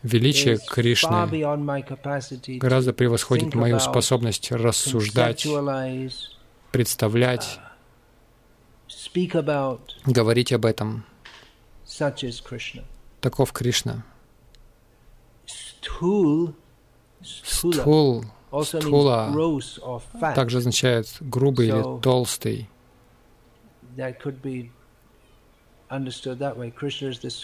величие 0.04 0.58
Кришны 0.58 1.28
гораздо 2.58 2.94
превосходит 2.94 3.56
мою 3.56 3.80
способность 3.80 4.52
рассуждать, 4.52 5.48
представлять, 6.72 7.60
говорить 10.06 10.54
об 10.54 10.66
этом. 10.66 11.06
Таков 13.20 13.52
Кришна. 13.52 14.04
Стхул, 17.24 18.26
стхула 18.64 19.32
также 20.36 20.60
означает 20.60 21.08
грубый 21.20 21.68
или 21.68 22.02
толстый. 22.02 22.70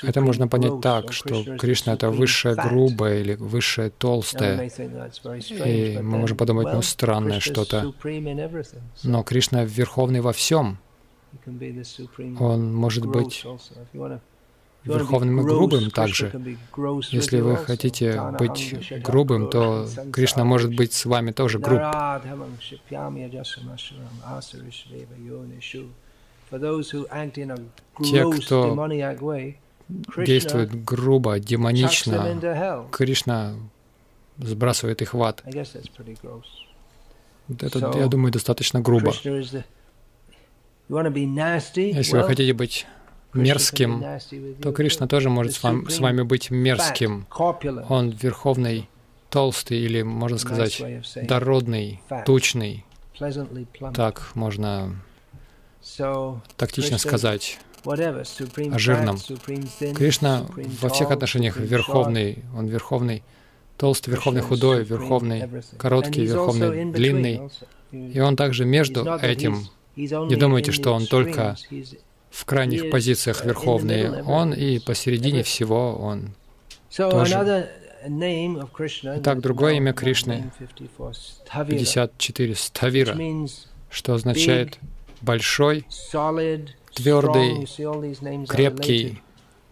Это 0.04 0.22
можно 0.22 0.48
понять 0.48 0.82
так, 0.82 1.12
что 1.12 1.58
Кришна— 1.58 1.94
это 1.96 2.10
высшее 2.10 2.56
грубое 2.56 3.20
или 3.20 3.36
высшее 3.36 3.90
толстое. 3.90 4.70
И 5.66 5.98
мы 5.98 6.18
можем 6.18 6.38
подумать, 6.38 6.68
ну, 6.72 6.82
странное 6.82 7.42
что-то. 7.42 7.94
Но 9.04 9.24
Кришна 9.24 9.66
верховный 9.66 10.22
во 10.22 10.32
всем. 10.32 10.80
Он 12.40 12.74
может 12.74 13.06
быть 13.06 13.46
верховным 14.88 15.42
и 15.42 15.44
грубым 15.44 15.92
также. 15.92 16.32
Если 17.12 17.40
вы 17.40 17.58
хотите 17.58 18.22
быть 18.40 19.02
грубым, 19.04 19.50
то 19.50 19.88
Кришна 20.12 20.44
может 20.44 20.76
быть 20.76 20.94
с 20.94 21.06
вами 21.06 21.32
тоже 21.32 21.60
груб. 21.60 21.82
Те, 28.04 28.26
кто 28.32 28.92
действует 30.26 30.84
грубо, 30.84 31.40
демонично, 31.40 32.88
Кришна 32.92 33.54
сбрасывает 34.38 35.02
их 35.02 35.14
в 35.14 35.24
ад. 35.24 35.44
Это, 37.50 37.92
я 37.98 38.08
думаю, 38.08 38.32
достаточно 38.32 38.82
грубо. 38.82 39.14
Если 40.90 42.18
вы 42.18 42.24
хотите 42.24 42.54
быть 42.54 42.86
мерзким, 43.34 44.04
то 44.62 44.72
Кришна 44.72 45.08
тоже 45.08 45.30
может 45.30 45.54
с 45.54 45.64
вами, 45.64 45.90
с 45.90 46.00
вами 46.00 46.22
быть 46.24 46.50
мерзким. 46.50 47.28
Он 47.90 48.10
верховный, 48.10 48.90
толстый 49.30 49.80
или, 49.80 50.02
можно 50.02 50.38
сказать, 50.38 50.82
дородный, 51.24 52.02
тучный. 52.26 52.86
Так 53.94 54.32
можно 54.36 54.96
тактично 56.58 56.98
сказать 56.98 57.60
о 57.86 58.80
жирном. 58.80 59.18
Кришна 59.96 60.46
во 60.82 60.90
всех 60.90 61.12
отношениях 61.12 61.58
верховный. 61.58 62.44
Он 62.56 62.68
верховный, 62.68 63.24
толстый, 63.78 64.12
верховный 64.12 64.42
худой, 64.42 64.84
верховный 64.84 65.64
короткий, 65.78 66.26
верховный 66.26 66.92
длинный. 66.92 67.50
И 67.92 68.20
он 68.20 68.36
также 68.36 68.66
между 68.66 69.06
этим. 69.22 69.68
Не 69.96 70.36
думайте, 70.36 70.72
что 70.72 70.94
он 70.94 71.08
только 71.08 71.56
в 72.38 72.46
крайних 72.46 72.92
позициях 72.92 73.44
верховный. 73.44 74.22
Он 74.22 74.54
и 74.54 74.78
посередине 74.78 75.42
всего 75.42 75.96
он 75.96 76.36
тоже. 76.96 77.68
Итак, 79.18 79.42
другое 79.42 79.74
имя 79.74 79.92
Кришны 79.92 80.52
54 81.52 82.56
Ставира, 82.56 83.18
что 83.90 84.14
означает 84.14 84.78
большой, 85.22 85.86
твердый, 86.94 87.68
крепкий. 88.48 89.22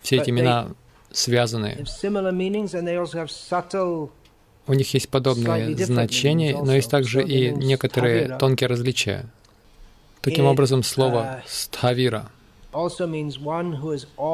Все 0.02 0.18
эти 0.18 0.32
имена 0.32 0.70
связаны. 1.12 1.86
У 4.68 4.74
них 4.74 4.94
есть 4.96 5.10
подобные 5.10 5.78
значения, 5.78 6.58
но 6.60 6.74
есть 6.74 6.90
также 6.90 7.24
и 7.24 7.52
некоторые 7.52 8.38
тонкие 8.40 8.68
различия. 8.68 9.28
Таким 10.22 10.46
образом, 10.46 10.82
слово 10.82 11.44
«ставира» 11.46 12.32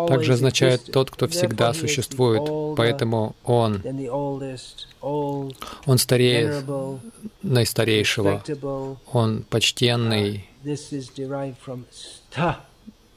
также 0.07 0.33
означает 0.33 0.83
тот, 0.91 1.11
кто 1.11 1.27
всегда 1.27 1.73
существует, 1.73 2.43
поэтому 2.75 3.35
он, 3.43 3.81
он 5.01 5.97
старее 5.97 6.63
наистарейшего, 7.43 8.43
он 9.11 9.43
почтенный, 9.43 10.47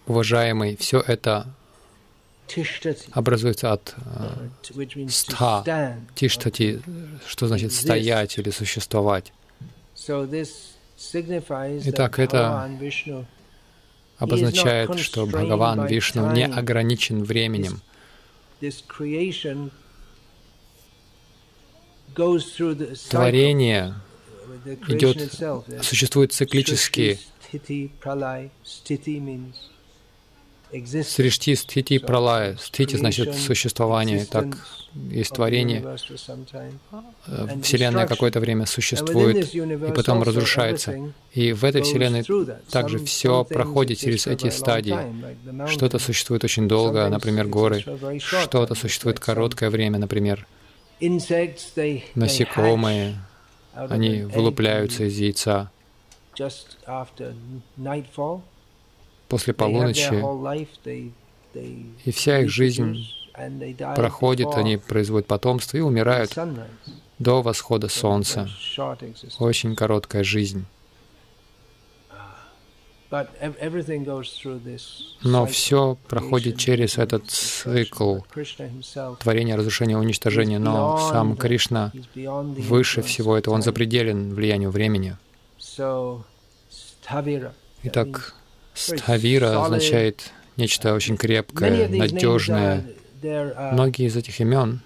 уважаемый. 0.06 0.76
Все 0.76 1.00
это 1.00 1.46
образуется 3.12 3.72
от 3.72 3.94
э, 3.96 5.08
стха, 5.08 5.96
тиштати, 6.14 6.82
что 7.26 7.46
значит 7.46 7.72
стоять 7.72 8.38
или 8.38 8.50
существовать. 8.50 9.32
Итак, 11.86 12.18
это 12.18 12.70
обозначает, 14.18 14.98
что 14.98 15.26
Бхагаван 15.26 15.86
Вишну 15.86 16.32
не 16.32 16.46
ограничен 16.46 17.24
временем. 17.24 17.80
Творение 23.10 23.94
идет, 24.88 25.32
существует 25.82 26.32
циклически. 26.32 27.18
Сришти, 31.04 31.54
стхити, 31.54 31.98
пралая. 31.98 32.56
Стхити 32.56 32.96
значит 32.96 33.34
существование. 33.34 34.24
Так 34.24 34.46
есть 35.10 35.32
творение. 35.32 35.84
Э, 37.26 37.60
Вселенная 37.62 38.06
какое-то 38.06 38.40
время 38.40 38.66
существует 38.66 39.54
и 39.54 39.92
потом 39.92 40.22
разрушается. 40.22 41.12
И 41.32 41.52
в 41.52 41.64
этой 41.64 41.82
Вселенной 41.82 42.24
также 42.70 42.98
все 43.04 43.44
проходит 43.44 43.98
через 43.98 44.26
эти 44.26 44.50
стадии. 44.50 44.98
Что-то 45.68 45.98
существует 45.98 46.44
очень 46.44 46.66
долго, 46.68 47.08
например, 47.08 47.46
горы. 47.46 47.84
Что-то 48.18 48.74
существует 48.74 49.20
короткое 49.20 49.70
время, 49.70 49.98
например, 49.98 50.46
насекомые. 52.14 53.16
Они 53.74 54.22
вылупляются 54.22 55.04
из 55.04 55.18
яйца 55.18 55.70
после 59.34 59.52
полуночи, 59.52 60.24
и 62.04 62.10
вся 62.12 62.38
их 62.38 62.50
жизнь 62.50 63.04
проходит, 63.96 64.54
они 64.54 64.76
производят 64.76 65.26
потомство 65.26 65.76
и 65.76 65.80
умирают 65.80 66.32
до 67.18 67.42
восхода 67.42 67.88
солнца. 67.88 68.48
Очень 69.40 69.74
короткая 69.74 70.22
жизнь. 70.22 70.66
Но 75.22 75.46
все 75.46 75.98
проходит 76.06 76.56
через 76.58 76.96
этот 76.96 77.28
цикл 77.28 78.18
творения, 79.18 79.56
разрушения, 79.56 79.98
уничтожения. 79.98 80.60
Но 80.60 81.10
сам 81.10 81.36
Кришна 81.36 81.90
выше 82.14 83.02
всего 83.02 83.36
этого, 83.36 83.54
он 83.54 83.62
запределен 83.62 84.32
влиянию 84.32 84.70
времени. 84.70 85.16
Итак, 87.82 88.34
Ставира 88.74 89.62
означает 89.62 90.32
нечто 90.56 90.94
очень 90.94 91.16
крепкое, 91.16 91.88
надежное. 91.88 92.84
Многие 93.22 94.06
из 94.06 94.16
этих 94.16 94.40
имен 94.40 94.82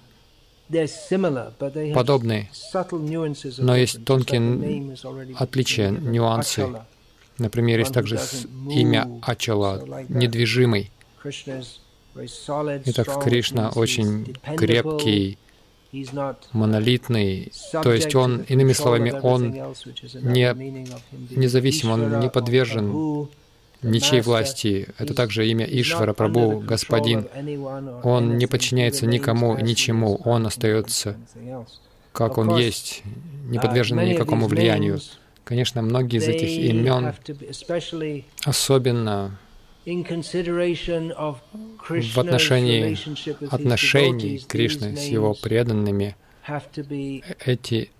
подобны, 1.94 2.50
но 3.58 3.74
есть 3.74 4.04
тонкие 4.04 4.96
отличия, 5.36 5.90
нюансы. 5.90 6.68
Например, 7.38 7.78
есть 7.78 7.92
также 7.92 8.18
имя 8.70 9.08
Ачала, 9.22 9.82
недвижимый. 10.08 10.90
Итак, 12.84 13.22
Кришна 13.22 13.70
очень 13.70 14.34
крепкий, 14.56 15.38
монолитный, 16.52 17.52
то 17.72 17.92
есть 17.92 18.14
он, 18.14 18.42
иными 18.42 18.72
словами, 18.72 19.10
он 19.22 19.52
не 19.52 20.52
независим, 21.30 21.90
он 21.90 22.20
не 22.20 22.28
подвержен 22.28 23.28
ничьей 23.82 24.20
власти. 24.20 24.88
Это 24.98 25.14
также 25.14 25.46
имя 25.46 25.64
Ишвара, 25.64 26.12
Прабу, 26.12 26.60
Господин. 26.60 27.26
Он 28.02 28.36
не 28.36 28.46
подчиняется 28.46 29.06
никому 29.06 29.56
и 29.56 29.62
ничему. 29.62 30.20
Он 30.24 30.46
остается, 30.46 31.16
как 32.12 32.38
он 32.38 32.56
есть, 32.56 33.02
не 33.48 33.58
подвержен 33.58 34.04
никакому 34.04 34.46
влиянию. 34.46 35.00
Конечно, 35.44 35.80
многие 35.80 36.18
из 36.18 36.28
этих 36.28 36.48
имен, 36.48 37.14
особенно 38.44 39.38
в 39.86 42.18
отношении 42.18 42.98
отношений 43.50 44.44
Кришны 44.46 44.96
с 44.96 45.06
его 45.06 45.34
преданными, 45.34 46.16
эти 47.46 47.90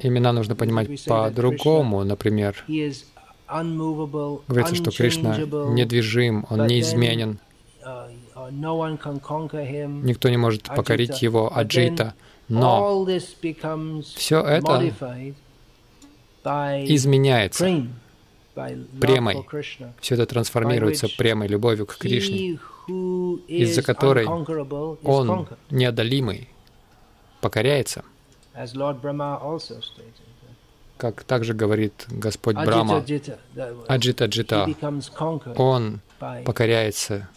Имена 0.00 0.32
нужно 0.32 0.56
понимать 0.56 1.04
по-другому. 1.04 2.04
Например, 2.04 2.64
говорится, 3.48 4.74
что 4.74 4.90
Кришна 4.90 5.38
недвижим, 5.38 6.46
Он 6.50 6.66
неизменен. 6.66 7.38
Никто 10.02 10.28
не 10.28 10.36
может 10.36 10.62
покорить 10.64 11.22
Его, 11.22 11.56
Аджита. 11.56 12.14
Но 12.48 13.06
все 14.14 14.40
это 14.40 14.92
изменяется 16.86 17.86
премой. 19.00 19.46
Все 20.00 20.14
это 20.14 20.26
трансформируется 20.26 21.08
премой, 21.16 21.48
любовью 21.48 21.86
к 21.86 21.96
Кришне, 21.96 22.58
из-за 23.48 23.82
которой 23.82 24.26
Он 24.26 25.48
неодолимый, 25.70 26.48
покоряется. 27.40 28.04
Как 30.98 31.24
также 31.24 31.52
говорит 31.52 32.06
Господь 32.08 32.56
Брама, 32.56 33.04
Аджита 33.86 34.26
Джита, 34.26 34.66
Он 35.56 36.00
покоряется 36.44 37.28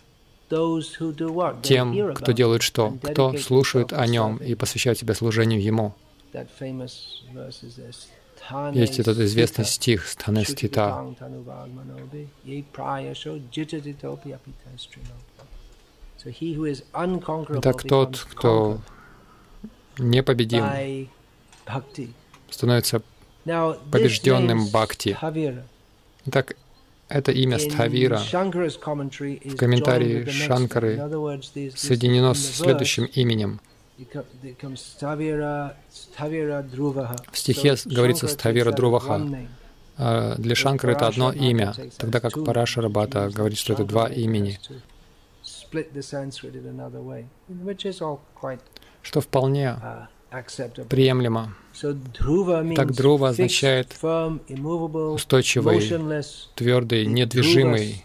тем, 1.61 2.13
кто 2.15 2.31
делает 2.31 2.61
что? 2.63 2.97
Кто 3.03 3.37
слушает 3.37 3.93
о 3.93 4.07
Нем 4.07 4.37
и 4.37 4.55
посвящает 4.55 4.97
себя 4.97 5.13
служению 5.13 5.61
Ему. 5.61 5.93
Есть 8.73 8.99
этот 8.99 9.19
известный 9.19 9.65
стих 9.65 10.07
Стханестита. 10.07 11.13
Так 17.61 17.83
тот, 17.83 18.27
кто 18.31 18.81
непобедим, 19.97 21.09
становится 22.49 23.01
побежденным 23.45 24.67
бхакти. 24.67 25.17
Итак, 26.25 26.55
это 27.07 27.31
имя 27.31 27.57
Стхавира 27.57 28.17
в 28.19 29.55
комментарии 29.55 30.25
Шанкары 30.25 30.97
соединено 31.75 32.33
с 32.33 32.57
следующим 32.57 33.05
именем. 33.05 33.59
В 37.31 37.37
стихе 37.37 37.75
говорится 37.85 38.27
Стхавира 38.27 38.71
Друваха. 38.71 39.47
Для 39.97 40.55
Шанкары 40.55 40.93
это 40.93 41.07
одно 41.07 41.33
имя, 41.33 41.73
тогда 41.97 42.21
как 42.21 42.41
Параша 42.45 42.81
Рабата 42.81 43.29
говорит, 43.33 43.57
что 43.57 43.73
это 43.73 43.83
два 43.83 44.07
имени, 44.07 44.57
что 49.01 49.21
вполне 49.21 49.75
приемлемо. 50.89 51.53
Так 52.75 52.91
Друва 52.93 53.29
означает 53.29 53.95
устойчивый, 54.03 55.79
твердый, 56.55 57.05
недвижимый. 57.05 58.03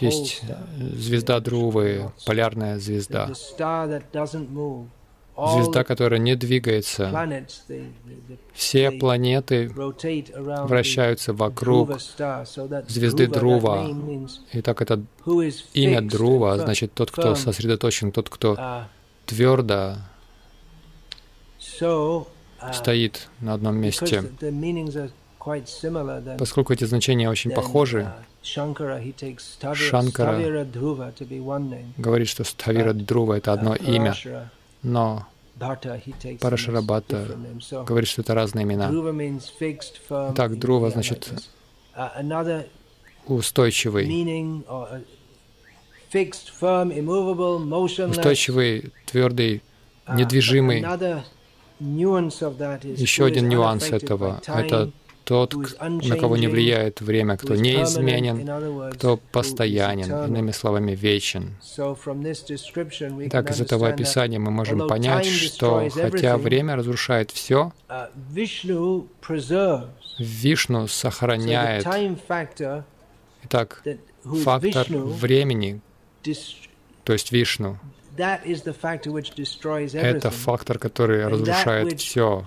Есть 0.00 0.42
звезда 0.78 1.40
Друвы, 1.40 2.12
полярная 2.26 2.78
звезда. 2.78 3.30
Звезда, 5.36 5.84
которая 5.84 6.20
не 6.20 6.36
двигается. 6.36 7.10
Все 8.52 8.90
планеты 8.90 9.70
вращаются 9.70 11.32
вокруг 11.32 11.98
звезды 12.88 13.26
Друва. 13.28 13.88
И 14.52 14.60
так 14.60 14.82
это 14.82 15.02
имя 15.72 16.02
Друва, 16.02 16.58
значит 16.58 16.92
тот, 16.92 17.10
кто 17.10 17.34
сосредоточен, 17.34 18.12
тот, 18.12 18.28
кто 18.28 18.84
твердо 19.24 19.96
Uh, 20.00 20.09
стоит 22.72 23.28
на 23.40 23.54
одном 23.54 23.76
месте. 23.76 24.24
Поскольку 26.38 26.72
эти 26.72 26.84
значения 26.84 27.30
очень 27.30 27.50
похожи, 27.50 28.00
uh, 28.00 28.12
Шанкара 28.42 29.02
говорит, 31.96 32.28
что 32.28 32.44
Ставира 32.44 32.92
Друва— 32.92 33.34
это 33.38 33.52
одно 33.52 33.74
имя, 33.74 34.14
но 34.82 35.26
Парашарабхата 36.40 37.38
говорит, 37.86 38.08
что 38.08 38.22
это 38.22 38.34
разные 38.34 38.64
имена. 38.64 38.90
Так, 40.34 40.58
Друва 40.58 40.90
значит 40.90 41.32
uh, 41.94 42.66
устойчивый, 43.26 44.06
устойчивый, 48.10 48.92
твердый, 49.06 49.62
недвижимый. 50.08 50.84
Еще 51.80 53.24
один 53.24 53.48
нюанс 53.48 53.90
этого— 53.90 54.40
это 54.46 54.92
тот, 55.24 55.54
на 55.80 56.16
кого 56.16 56.36
не 56.36 56.48
влияет 56.48 57.00
время, 57.00 57.36
кто 57.36 57.54
неизменен, 57.54 58.90
кто 58.92 59.16
постоянен, 59.16 60.12
иными 60.24 60.50
словами, 60.50 60.92
вечен. 60.92 61.56
Так, 63.30 63.50
из 63.50 63.60
этого 63.60 63.88
описания 63.88 64.38
мы 64.38 64.50
можем 64.50 64.88
понять, 64.88 65.26
что 65.26 65.88
хотя 65.92 66.36
время 66.36 66.76
разрушает 66.76 67.30
все, 67.30 67.72
uh, 67.88 68.08
Вишну 70.18 70.86
сохраняет. 70.88 71.86
Итак, 73.44 73.82
фактор 74.24 74.86
времени, 74.90 75.80
то 77.04 77.12
есть 77.12 77.32
Вишну, 77.32 77.78
это 78.16 80.30
фактор, 80.30 80.78
который 80.78 81.26
разрушает 81.26 82.00
все. 82.00 82.46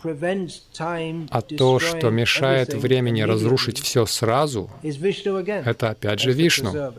А 1.30 1.41
то, 1.41 1.80
что 1.80 2.10
мешает 2.10 2.73
времени 2.73 3.21
разрушить 3.21 3.80
все 3.80 4.06
сразу, 4.06 4.69
это 4.82 5.89
опять 5.89 6.19
же 6.19 6.32
Вишну. 6.32 6.93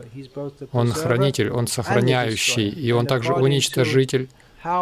Он 0.71 0.91
хранитель, 0.91 1.51
он 1.51 1.67
сохраняющий, 1.67 2.69
и 2.69 2.91
он 2.91 3.07
также 3.07 3.33
уничтожитель. 3.33 4.29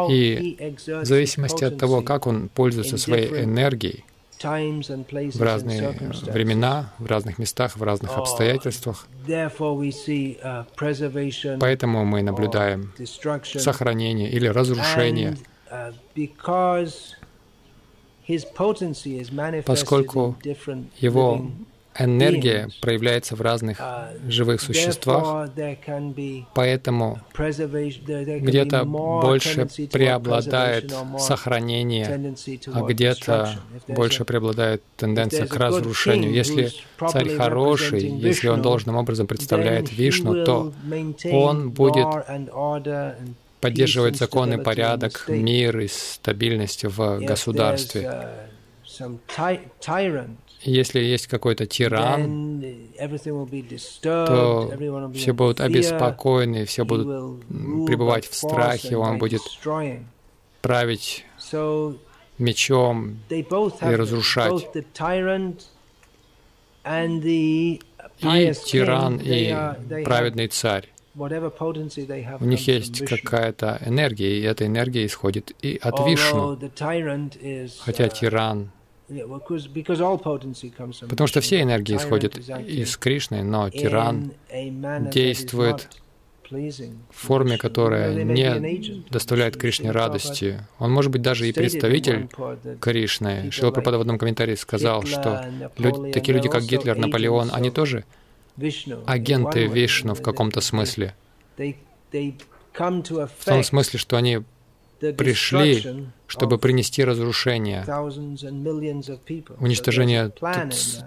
И 0.09 0.75
в 0.87 1.05
зависимости 1.05 1.65
от 1.65 1.77
того, 1.77 2.01
как 2.01 2.25
он 2.25 2.49
пользуется 2.49 2.97
своей 2.97 3.43
энергией, 3.43 4.05
в 4.43 5.41
разные 5.41 5.89
времена, 6.23 6.93
в 6.99 7.06
разных 7.06 7.39
местах, 7.39 7.77
в 7.77 7.84
разных 7.84 8.17
обстоятельствах. 8.17 9.08
Uh, 9.27 10.65
Поэтому 11.60 12.06
мы 12.06 12.21
наблюдаем 12.21 12.93
сохранение 13.43 14.29
или 14.29 14.47
разрушение, 14.47 15.38
uh, 15.71 15.93
поскольку 19.65 20.38
его 20.99 21.51
энергия 21.97 22.69
проявляется 22.82 23.36
в 23.36 23.41
разных 23.41 23.79
uh, 23.79 24.29
живых 24.29 24.62
существах, 24.62 25.49
поэтому 26.53 27.19
где-то 27.36 28.84
больше 28.86 29.67
преобладает 29.91 30.93
сохранение, 31.19 32.36
а 32.73 32.82
где-то 32.82 33.60
больше 33.88 34.25
преобладает 34.25 34.82
тенденция 34.97 35.45
к 35.45 35.56
разрушению. 35.56 36.34
Если 36.34 36.71
царь 37.10 37.36
хороший, 37.36 38.01
если 38.01 38.47
он 38.47 38.62
должным 38.62 38.95
образом 38.95 39.27
представляет 39.27 39.91
Вишну, 39.91 40.45
то 40.45 40.73
он 41.32 41.71
будет 41.71 42.08
поддерживать 43.62 44.17
закон 44.17 44.53
и 44.53 44.62
порядок, 44.62 45.25
мир 45.29 45.79
и 45.79 45.88
стабильность 45.88 46.84
в 46.84 47.19
государстве. 47.19 48.27
Если 50.65 50.99
есть 50.99 51.28
какой-то 51.28 51.65
тиран, 51.65 52.63
то 54.02 54.71
все 55.13 55.34
будут 55.34 55.60
обеспокоены, 55.60 56.65
все 56.65 56.86
будут 56.86 57.45
пребывать 57.86 58.26
в 58.26 58.34
страхе, 58.34 58.95
он 58.95 59.17
будет 59.17 59.41
править 60.62 61.26
мечом 62.38 63.19
и 63.30 63.45
разрушать. 63.95 64.67
И 68.19 68.54
тиран, 68.65 69.19
и 69.23 69.56
праведный 70.04 70.47
царь. 70.47 70.89
У 71.15 72.45
них 72.45 72.67
есть 72.67 73.06
какая-то 73.06 73.80
энергия, 73.86 74.39
и 74.39 74.41
эта 74.41 74.65
энергия 74.65 75.06
исходит 75.06 75.52
и 75.62 75.80
от 75.82 75.99
Вишну. 76.08 76.58
Хотя 77.80 78.06
uh, 78.06 78.13
тиран 78.19 78.71
Потому 81.09 81.27
что 81.27 81.41
все 81.41 81.61
энергии 81.61 81.97
исходят 81.97 82.37
из 82.37 82.97
Кришны, 82.97 83.43
но 83.43 83.69
тиран 83.69 84.31
действует 85.11 85.89
в 86.49 87.01
форме, 87.11 87.57
которая 87.57 88.23
не 88.23 89.03
доставляет 89.09 89.57
Кришне 89.57 89.91
радости. 89.91 90.65
Он 90.79 90.91
может 90.91 91.11
быть 91.11 91.21
даже 91.21 91.47
и 91.49 91.53
представитель 91.53 92.29
Кришны. 92.79 93.51
Шила 93.51 93.71
Прабхада 93.71 93.97
в 93.97 94.01
одном 94.01 94.17
комментарии 94.17 94.55
сказал, 94.55 95.03
что 95.03 95.45
люди, 95.77 96.11
такие 96.11 96.33
люди, 96.35 96.49
как 96.49 96.63
Гитлер, 96.63 96.97
Наполеон, 96.97 97.49
они 97.51 97.71
тоже 97.71 98.05
агенты 99.05 99.67
Вишну 99.67 100.13
в 100.13 100.21
каком-то 100.21 100.61
смысле. 100.61 101.15
В 102.73 103.45
том 103.45 103.63
смысле, 103.63 103.99
что 103.99 104.17
они 104.17 104.43
пришли, 105.17 106.07
чтобы 106.27 106.57
принести 106.57 107.03
разрушение, 107.03 107.83
уничтожение 109.59 110.31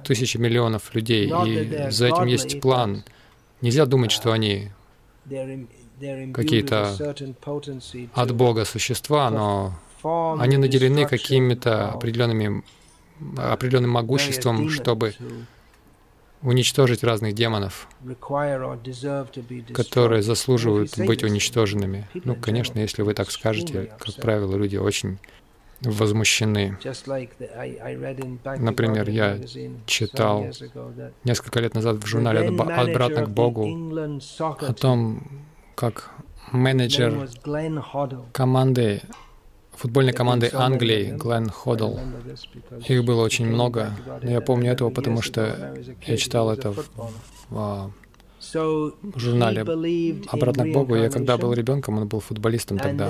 тысячи 0.05 0.37
миллионов 0.37 0.95
людей. 0.95 1.33
И 1.47 1.91
за 1.91 2.07
этим 2.09 2.27
есть 2.27 2.61
план. 2.61 3.05
Нельзя 3.61 3.87
думать, 3.87 4.11
что 4.11 4.33
они 4.33 4.71
какие-то 6.35 7.15
от 8.15 8.35
Бога 8.35 8.65
существа, 8.65 9.31
но 9.31 9.79
они 10.39 10.57
наделены 10.57 11.07
какими-то 11.07 11.91
определенными 11.91 12.63
определенным 13.39 13.91
могуществом, 13.93 14.69
чтобы 14.69 15.15
уничтожить 16.43 17.03
разных 17.03 17.35
демонов, 17.35 17.89
которые 19.75 20.23
заслуживают 20.23 20.97
быть 20.99 21.25
уничтоженными. 21.25 22.09
Ну, 22.25 22.37
конечно, 22.37 22.79
если 22.79 23.03
вы 23.03 23.15
так 23.15 23.31
скажете, 23.31 23.93
как 23.99 24.15
правило, 24.17 24.57
люди 24.57 24.77
очень 24.77 25.19
возмущены. 25.83 26.79
Например, 28.59 29.09
я 29.09 29.39
читал 29.87 30.47
несколько 31.25 31.61
лет 31.61 31.75
назад 31.75 31.97
в 31.97 32.07
журнале 32.07 32.49
«Обратно 32.49 33.27
к 33.27 33.31
Богу» 33.31 33.67
о 34.39 34.73
том, 34.73 35.23
как 35.75 36.11
менеджер 36.53 37.29
команды 38.33 39.03
футбольной 39.77 40.13
команды 40.13 40.51
Англии 40.53 41.15
Глен 41.17 41.49
Ходл. 41.51 41.99
Их 42.89 43.05
было 43.05 43.23
очень 43.23 43.47
много. 43.47 43.93
Но 44.23 44.31
я 44.31 44.41
помню 44.41 44.73
этого, 44.73 44.91
потому 44.91 45.23
что 45.23 45.75
я 46.07 46.17
читал 46.17 46.51
это 46.51 46.73
в, 46.73 46.85
в, 47.51 47.93
в 48.53 49.19
журнале 49.19 49.61
«Обратно 50.29 50.65
к 50.65 50.73
Богу». 50.73 50.97
Я 50.97 51.11
когда 51.11 51.37
был 51.37 51.53
ребенком, 51.53 51.99
он 51.99 52.09
был 52.09 52.21
футболистом 52.21 52.79
тогда. 52.79 53.09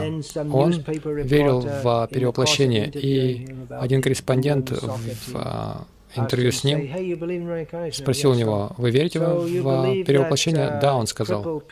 Он 0.53 0.73
верил 0.73 1.61
в 1.61 2.09
перевоплощение, 2.13 2.91
и 2.91 3.49
один 3.71 4.03
корреспондент 4.03 4.71
в 4.71 5.87
интервью 6.19 6.53
с 6.53 6.65
ним, 6.65 7.93
спросил 7.93 8.31
у 8.31 8.35
него, 8.35 8.73
«Вы 8.79 8.91
верите 8.91 9.21
в, 9.21 10.05
перевоплощение?» 10.05 10.79
«Да», 10.81 10.97
он 10.97 11.07
сказал. 11.07 11.63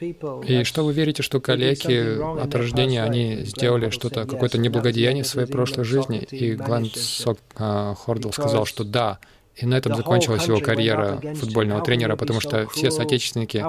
«И 0.47 0.65
что 0.65 0.85
вы 0.85 0.93
верите, 0.93 1.23
что 1.23 1.41
коллеги 1.41 2.41
от 2.41 2.55
рождения, 2.55 3.03
они 3.03 3.45
сделали 3.45 3.91
что-то, 3.91 4.25
какое-то 4.27 4.59
неблагодеяние 4.59 5.25
в 5.25 5.29
своей 5.29 5.49
прошлой 5.49 5.85
жизни?» 5.85 6.27
И 6.31 6.55
Глен 6.55 6.87
Сок, 6.95 7.39
э, 7.59 7.95
Хордл 7.99 8.31
сказал, 8.33 8.67
что 8.67 8.85
«да». 8.85 9.19
И 9.57 9.67
на 9.67 9.77
этом 9.77 9.95
закончилась 9.95 10.47
его 10.47 10.59
карьера 10.59 11.21
футбольного 11.37 11.81
тренера, 11.81 12.17
потому 12.17 12.41
что 12.41 12.67
все 12.69 12.91
соотечественники 12.91 13.65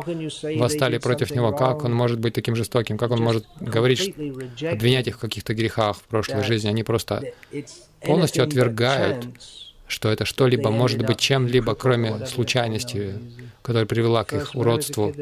восстали 0.58 0.98
против 0.98 1.32
него. 1.32 1.52
Как 1.52 1.84
он 1.84 1.94
может 1.94 2.20
быть 2.20 2.34
таким 2.34 2.56
жестоким? 2.56 2.98
Как 2.98 3.12
он 3.12 3.22
может 3.22 3.46
говорить, 3.60 4.16
обвинять 4.64 5.08
их 5.08 5.18
в 5.18 5.20
каких-то 5.20 5.54
грехах 5.54 5.98
в 5.98 6.04
прошлой 6.04 6.44
жизни? 6.44 6.70
Они 6.70 6.84
просто 6.84 7.34
полностью 8.02 8.44
отвергают 8.44 9.28
что 9.88 10.10
это 10.10 10.26
что-либо 10.26 10.70
может 10.72 11.06
быть 11.06 11.20
чем-либо, 11.20 11.76
кроме 11.76 12.26
случайности, 12.26 13.16
которая 13.62 13.86
привела 13.86 14.24
к 14.24 14.34
их 14.34 14.56
уродству. 14.56 15.14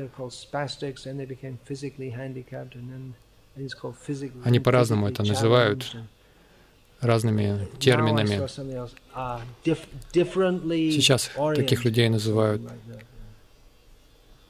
Они 4.43 4.59
по-разному 4.59 5.07
это 5.07 5.23
называют, 5.23 5.95
разными 7.01 7.67
терминами. 7.79 8.47
Сейчас 10.91 11.31
таких 11.55 11.85
людей 11.85 12.09
называют 12.09 12.61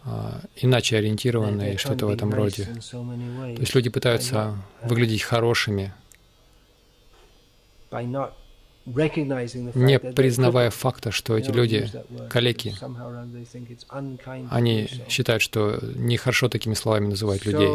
а, 0.06 0.42
иначе 0.56 0.98
ориентированные, 0.98 1.78
что-то 1.78 2.08
в 2.08 2.10
этом 2.10 2.34
роде. 2.34 2.66
То 2.66 3.60
есть 3.60 3.74
люди 3.74 3.90
пытаются 3.90 4.58
выглядеть 4.84 5.24
хорошими, 5.24 5.94
не 8.86 10.00
признавая 10.00 10.70
факта, 10.70 11.12
что 11.12 11.38
эти 11.38 11.52
люди 11.52 11.90
калеки. 12.30 12.76
Они 14.50 14.90
считают, 15.08 15.42
что 15.42 15.80
нехорошо 15.96 16.50
такими 16.50 16.74
словами 16.74 17.08
называть 17.08 17.46
людей. 17.46 17.70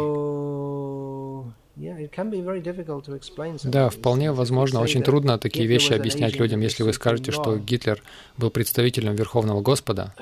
Да, 3.63 3.89
вполне 3.89 4.31
возможно, 4.33 4.81
очень 4.81 5.01
трудно 5.01 5.39
такие 5.39 5.65
вещи 5.65 5.93
объяснять 5.93 6.37
людям, 6.37 6.59
если 6.59 6.83
вы 6.83 6.93
скажете, 6.93 7.31
что 7.31 7.57
Гитлер 7.57 8.03
был 8.37 8.49
представителем 8.49 9.15
Верховного 9.15 9.61
Господа. 9.61 10.13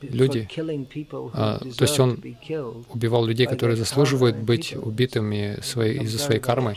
Люди, 0.00 0.48
а, 1.34 1.58
то 1.58 1.84
есть 1.84 1.98
он 1.98 2.22
убивал 2.88 3.26
людей, 3.26 3.46
которые 3.46 3.76
заслуживают 3.76 4.36
быть 4.36 4.74
убитыми 4.74 5.58
своей, 5.62 6.00
из-за 6.02 6.18
своей 6.18 6.40
кармы. 6.40 6.74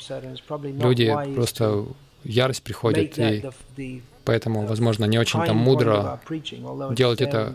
Люди 0.50 1.16
просто 1.36 1.86
ярость 2.24 2.64
приходит, 2.64 3.18
и 3.18 4.02
поэтому, 4.26 4.66
возможно, 4.66 5.06
не 5.06 5.18
очень-то 5.18 5.54
мудро 5.54 6.20
делать 6.92 7.22
это 7.22 7.54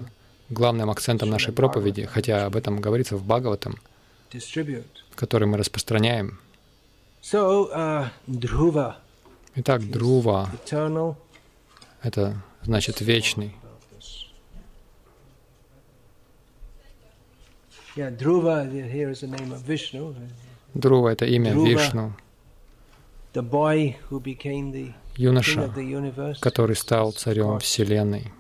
главным 0.51 0.91
акцентом 0.91 1.31
нашей 1.31 1.53
проповеди, 1.53 2.05
хотя 2.05 2.47
об 2.47 2.57
этом 2.57 2.81
говорится 2.81 3.17
в 3.17 3.25
Бхагаватам, 3.25 3.77
который 5.15 5.49
мы 5.49 5.59
распространяем. 5.59 6.39
Uh, 7.33 8.11
Итак, 9.57 9.91
Друва— 9.91 10.51
это 12.03 12.37
значит 12.63 13.01
вечный. 13.01 13.55
Друва— 20.75 21.13
это 21.13 21.25
имя 21.25 21.55
Вишну 21.55 22.13
юноша, 25.17 25.73
который 26.41 26.77
стал 26.77 27.13
царем 27.13 27.59
Вселенной. 27.59 28.33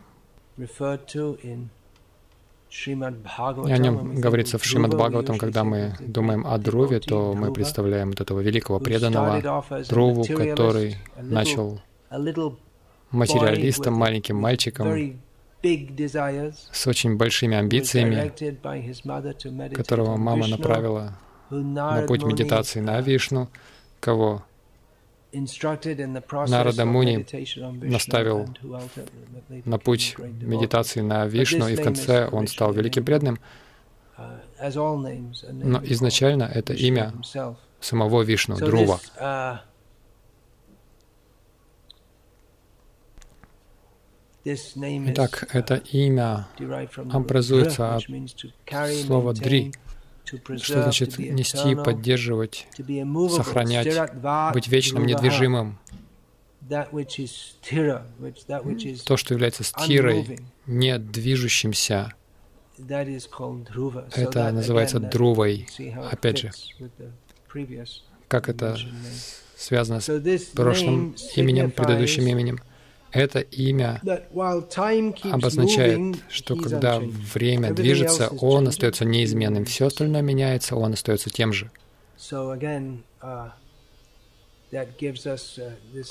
И 2.87 3.73
о 3.73 3.79
нем 3.79 4.15
говорится 4.17 4.59
в 4.59 4.65
Шримад 4.65 4.95
Бхагаватам, 4.95 5.39
когда 5.39 5.65
мы 5.65 5.95
думаем 6.01 6.47
о 6.47 6.59
Друве, 6.59 7.01
то 7.01 7.35
мы 7.35 7.53
представляем 7.53 8.11
вот 8.11 8.21
этого 8.21 8.41
великого 8.41 8.81
преданного 8.81 9.63
Друву, 9.89 10.25
который 10.25 10.97
начал 11.19 11.81
материалистом, 13.11 13.95
маленьким 13.95 14.37
мальчиком, 14.37 15.21
с 15.63 16.87
очень 16.87 17.17
большими 17.17 17.57
амбициями, 17.57 18.33
которого 19.75 20.17
мама 20.17 20.47
направила 20.47 21.19
на 21.51 22.03
путь 22.03 22.23
медитации 22.25 22.81
на 22.81 23.01
Вишну, 23.01 23.49
кого 24.01 24.45
Нарада 26.49 26.85
Муни 26.85 27.27
наставил 27.87 28.49
на 29.65 29.79
путь 29.79 30.17
медитации 30.19 31.01
на 31.01 31.27
Вишну, 31.27 31.69
и 31.69 31.77
в 31.77 31.83
конце 31.83 32.29
он 32.29 32.47
стал 32.47 32.73
великим 32.73 33.05
преданным. 33.05 33.39
Uh, 34.17 34.39
Но 35.53 35.81
изначально 35.83 36.45
это 36.45 36.73
имя 36.73 37.13
самого 37.81 38.23
Вишну, 38.23 38.57
Друва. 38.57 39.01
Uh, 39.21 39.59
Итак, 44.47 45.49
это 45.53 45.77
имя 45.77 46.47
образуется 47.11 47.97
от 47.97 48.05
слова 49.07 49.33
«дри», 49.33 49.73
что 50.25 50.83
значит 50.83 51.19
нести, 51.19 51.75
поддерживать, 51.75 52.67
сохранять, 53.31 54.13
быть 54.53 54.69
вечным, 54.69 55.07
недвижимым. 55.07 55.79
То, 59.05 59.17
что 59.17 59.35
является 59.35 59.65
стирой, 59.65 60.41
не 60.67 60.99
движущимся, 60.99 62.13
это 62.79 64.51
называется 64.53 64.99
друвой. 64.99 65.69
Опять 66.11 66.39
же, 66.39 66.51
как 68.29 68.49
это 68.49 68.79
связано 69.57 70.01
с 70.01 70.45
прошлым 70.55 71.15
именем, 71.37 71.71
предыдущим 71.71 72.27
именем. 72.27 72.61
Это 73.15 73.39
имя 73.39 74.03
обозначает, 75.23 76.17
что 76.29 76.57
когда 76.57 76.99
время 76.99 77.73
движется, 77.73 78.29
он 78.29 78.67
остается 78.69 79.05
неизменным. 79.05 79.65
Все 79.65 79.87
остальное 79.87 80.21
меняется, 80.23 80.75
он 80.75 80.93
остается 80.95 81.31
тем 81.31 81.53
же. 81.53 81.71
Uh, 82.31 82.99
uh, 83.23 83.51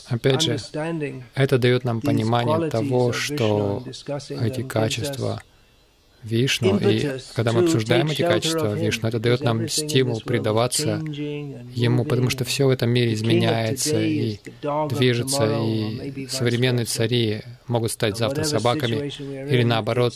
Опять 0.08 0.42
же, 0.42 0.58
это 1.36 1.58
дает 1.58 1.84
нам 1.84 2.02
понимание 2.02 2.70
того, 2.70 3.12
что 3.12 3.84
эти 4.30 4.63
качества 4.63 5.42
Вишну, 6.23 6.77
и 6.77 7.19
когда 7.36 7.51
мы 7.51 7.63
обсуждаем 7.63 8.07
эти 8.09 8.21
качества 8.21 8.73
Вишну, 8.73 9.09
это 9.09 9.19
дает 9.19 9.41
нам 9.41 9.67
стимул 9.67 10.21
предаваться 10.21 11.01
Ему, 11.05 12.05
потому 12.05 12.29
что 12.29 12.43
все 12.45 12.65
в 12.65 12.69
этом 12.69 12.89
мире 12.89 13.13
изменяется 13.13 14.01
и 14.01 14.39
движется, 14.89 15.59
и 15.62 16.27
современные 16.27 16.86
цари 16.86 17.41
могут 17.67 17.91
стать 17.91 18.17
завтра 18.17 18.43
собаками 18.43 19.12
или 19.49 19.63
наоборот. 19.63 20.13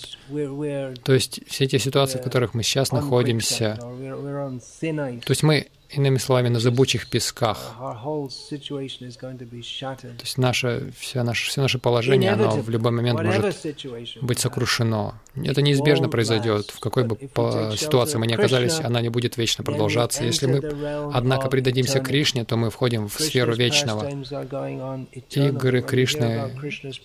То 1.04 1.14
есть 1.14 1.42
все 1.48 1.66
эти 1.66 1.78
ситуации, 1.78 2.20
в 2.20 2.24
которых 2.24 2.54
мы 2.54 2.64
сейчас 2.64 2.92
находимся, 2.92 3.78
то 3.80 5.32
есть 5.32 5.44
мы 5.44 5.68
Иными 5.90 6.18
словами, 6.18 6.50
на 6.50 6.60
зыбучих 6.60 7.10
песках. 7.10 7.76
То 7.78 8.30
есть 10.22 10.38
наше, 10.38 10.92
все, 11.00 11.24
наше, 11.24 11.50
все 11.50 11.62
наше 11.62 11.80
положение, 11.80 12.32
оно 12.32 12.58
в 12.58 12.70
любой 12.70 12.92
момент 12.92 13.22
может 13.22 13.66
быть 14.22 14.40
сокрушено. 14.40 15.16
Это 15.36 15.62
неизбежно 15.62 16.10
произойдет. 16.10 16.72
В 16.72 16.80
какой 16.80 17.04
бы 17.06 17.18
ситуации 17.78 18.18
мы 18.18 18.28
ни 18.28 18.34
оказались, 18.34 18.80
она 18.80 19.02
не 19.02 19.10
будет 19.10 19.38
вечно 19.38 19.64
продолжаться. 19.64 20.24
Если 20.24 20.48
мы, 20.48 20.62
однако, 21.14 21.48
предадимся 21.50 22.00
Кришне, 22.00 22.44
то 22.44 22.58
мы 22.58 22.70
входим 22.70 23.08
в 23.08 23.14
сферу 23.14 23.56
вечного. 23.56 24.10
Игры 25.30 25.82
Кришны 25.82 26.52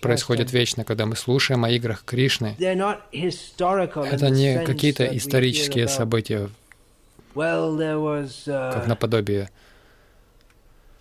происходят 0.00 0.52
вечно, 0.52 0.84
когда 0.84 1.06
мы 1.06 1.14
слушаем 1.16 1.64
о 1.64 1.70
играх 1.70 2.04
Кришны. 2.04 2.56
Это 2.58 4.30
не 4.30 4.64
какие-то 4.64 5.04
исторические 5.16 5.86
события 5.88 6.48
как 8.44 8.86
наподобие. 8.86 9.50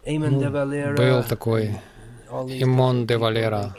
Ну, 0.05 0.51
был 0.95 1.23
такой 1.23 1.79
Имон 2.29 3.05
де 3.05 3.17
Валера. 3.17 3.75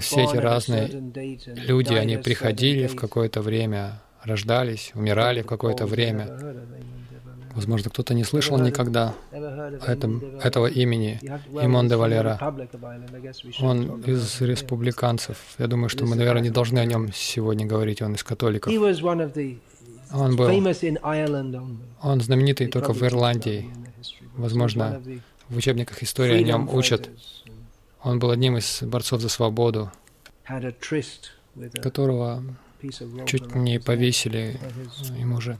Все 0.00 0.24
эти 0.24 0.36
разные 0.36 0.88
люди, 0.88 1.94
они 1.94 2.16
приходили 2.16 2.86
в 2.86 2.96
какое-то 2.96 3.42
время, 3.42 4.00
рождались, 4.22 4.92
умирали 4.94 5.42
в 5.42 5.46
какое-то 5.46 5.86
время. 5.86 6.26
Возможно, 7.54 7.88
кто-то 7.88 8.12
не 8.12 8.24
слышал 8.24 8.58
никогда 8.58 9.14
этом, 9.86 10.22
этого 10.42 10.66
имени, 10.66 11.18
Имон 11.52 11.88
де 11.88 11.96
Валера. 11.96 12.38
Он 13.60 14.02
из 14.02 14.40
республиканцев. 14.40 15.38
Я 15.58 15.66
думаю, 15.66 15.88
что 15.88 16.04
мы, 16.04 16.16
наверное, 16.16 16.42
не 16.42 16.50
должны 16.50 16.78
о 16.80 16.84
нем 16.84 17.12
сегодня 17.14 17.66
говорить, 17.66 18.02
он 18.02 18.14
из 18.14 18.24
католиков. 18.24 18.72
Он 20.16 20.36
был, 20.36 20.46
он 22.02 22.20
знаменитый 22.20 22.68
только 22.68 22.92
в 22.92 23.02
Ирландии. 23.02 23.70
Возможно, 24.36 25.02
в 25.48 25.56
учебниках 25.56 26.02
истории 26.02 26.38
о 26.38 26.42
нем 26.42 26.68
учат. 26.72 27.10
Он 28.02 28.18
был 28.18 28.30
одним 28.30 28.56
из 28.56 28.82
борцов 28.82 29.20
за 29.20 29.28
свободу, 29.28 29.90
которого 31.82 32.42
чуть 33.26 33.54
не 33.54 33.80
повесили, 33.80 34.60
ему 35.18 35.40
же 35.40 35.58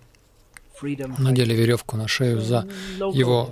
надели 1.18 1.54
веревку 1.54 1.96
на 1.96 2.06
шею 2.06 2.40
за 2.40 2.68
его 3.12 3.50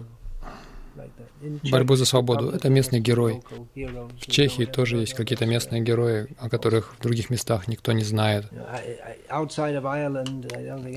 борьбу 1.71 1.97
за 1.97 2.05
свободу. 2.05 2.51
Это 2.51 2.69
местный 2.69 3.01
герой. 3.01 3.43
В 3.75 4.27
Чехии 4.27 4.65
тоже 4.65 4.99
есть 4.99 5.15
какие-то 5.15 5.47
местные 5.47 5.83
герои, 5.83 6.29
о 6.39 6.49
которых 6.49 6.95
в 6.99 7.03
других 7.03 7.31
местах 7.31 7.69
никто 7.69 7.93
не 7.93 8.05
знает. 8.05 8.47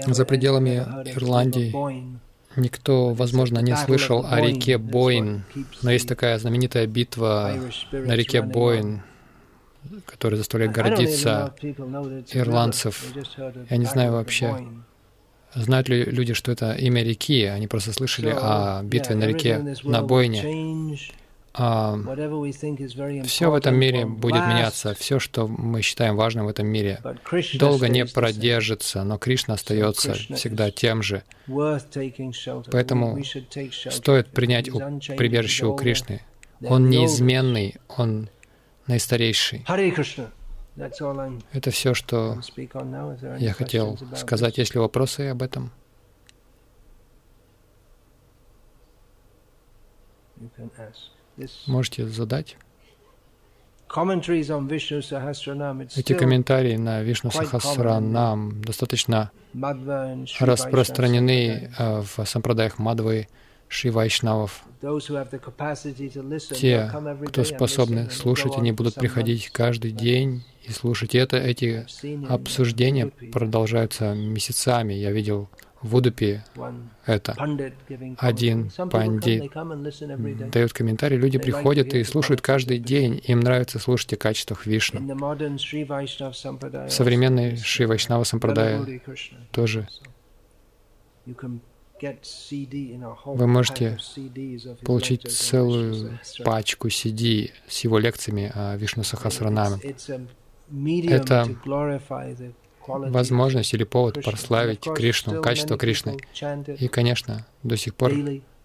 За 0.08 0.26
пределами 0.26 0.78
Ирландии 1.16 1.74
никто, 2.56 3.14
возможно, 3.14 3.60
не 3.60 3.76
слышал 3.76 4.26
о 4.30 4.42
реке 4.42 4.78
Боин, 4.78 5.44
но 5.82 5.92
есть 5.92 6.08
такая 6.08 6.38
знаменитая 6.40 6.88
битва 6.88 7.54
на 7.92 8.16
реке 8.16 8.42
Боин, 8.42 9.02
которая 10.06 10.38
заставляет 10.38 10.72
гордиться 10.72 11.54
ирландцев. 12.32 13.06
Я 13.70 13.78
не 13.78 13.86
знаю 13.86 14.14
вообще, 14.14 14.56
Знают 15.58 15.90
ли 15.90 16.04
люди, 16.04 16.34
что 16.34 16.52
это 16.52 16.74
имя 16.74 17.04
реки? 17.04 17.46
Они 17.46 17.68
просто 17.68 17.92
слышали 17.92 18.30
о 18.30 18.84
битве 18.84 19.16
на 19.16 19.26
реке, 19.26 19.76
на 19.84 20.02
бойне. 20.02 20.98
А, 21.60 21.98
все 23.26 23.50
в 23.50 23.56
этом 23.56 23.76
мире 23.76 24.06
будет 24.06 24.46
меняться. 24.46 24.94
Все, 24.94 25.18
что 25.18 25.48
мы 25.48 25.82
считаем 25.82 26.16
важным 26.16 26.46
в 26.46 26.50
этом 26.50 26.68
мире, 26.68 27.02
долго 27.56 27.90
не 27.90 28.06
продержится, 28.06 29.04
но 29.04 29.18
Кришна 29.18 29.56
остается 29.56 30.14
всегда 30.14 30.70
тем 30.70 31.02
же. 31.02 31.24
Поэтому 32.72 33.20
стоит 33.90 34.28
принять 34.28 34.70
прибежище 35.18 35.66
у 35.66 35.76
Кришны. 35.76 36.22
Он 36.62 36.90
неизменный, 36.90 37.76
он 37.88 38.30
наистарейший. 38.86 39.66
Это 40.78 41.72
все, 41.72 41.94
что 41.94 42.40
я 43.40 43.54
хотел 43.54 43.98
сказать. 44.16 44.58
Есть 44.58 44.76
ли 44.76 44.80
вопросы 44.80 45.30
об 45.30 45.42
этом? 45.42 45.72
Можете 51.68 52.08
задать. 52.08 52.58
Эти 55.96 56.14
комментарии 56.14 56.76
на 56.76 57.02
Вишну 57.02 57.32
Сахасранам 57.32 58.62
достаточно 58.62 59.32
распространены 60.40 61.72
э, 61.78 62.02
в 62.02 62.26
сампрадаях 62.26 62.80
Мадвы, 62.80 63.28
Шри 63.68 63.90
Вайшнавов. 63.90 64.64
Те, 66.54 66.92
кто 67.28 67.44
способны 67.44 68.10
слушать, 68.10 68.58
они 68.58 68.72
будут 68.72 68.96
приходить 68.96 69.50
каждый 69.50 69.92
день 69.92 70.44
и 70.64 70.72
слушать 70.72 71.16
это. 71.16 71.38
Эти 71.38 71.86
обсуждения 72.30 73.08
продолжаются 73.32 74.14
месяцами. 74.14 74.94
Я 74.94 75.12
видел 75.12 75.50
в 75.82 75.96
Удупе 75.96 76.44
это. 77.06 77.36
Один 78.18 78.72
пандит 78.92 79.52
дает 80.52 80.74
комментарий, 80.74 81.18
люди 81.18 81.38
приходят 81.38 81.94
и 81.94 82.04
слушают 82.04 82.42
каждый 82.42 82.80
день, 82.80 83.22
им 83.26 83.40
нравится 83.40 83.80
слушать 83.80 84.14
о 84.14 84.18
качествах 84.18 84.66
Вишну. 84.66 85.00
В 85.02 86.90
современной 86.90 87.58
Шри 87.58 87.86
Вайшнава 87.86 88.24
Сампрадая 88.24 89.02
тоже 89.52 89.88
вы 93.26 93.48
можете 93.48 93.98
получить 94.84 95.30
целую 95.30 96.20
пачку 96.44 96.88
CD 96.88 97.52
с 97.68 97.80
его 97.84 98.00
лекциями 98.00 98.52
о 98.54 98.76
Вишну 98.78 99.04
Сахасранаме. 99.04 99.80
Это 101.10 101.48
возможность 102.88 103.74
или 103.74 103.84
повод 103.84 104.24
прославить 104.24 104.82
Кришну, 104.82 105.42
качество 105.42 105.78
Кришны. 105.78 106.18
И, 106.80 106.88
конечно, 106.88 107.46
до 107.64 107.76
сих 107.78 107.96
пор 107.96 108.14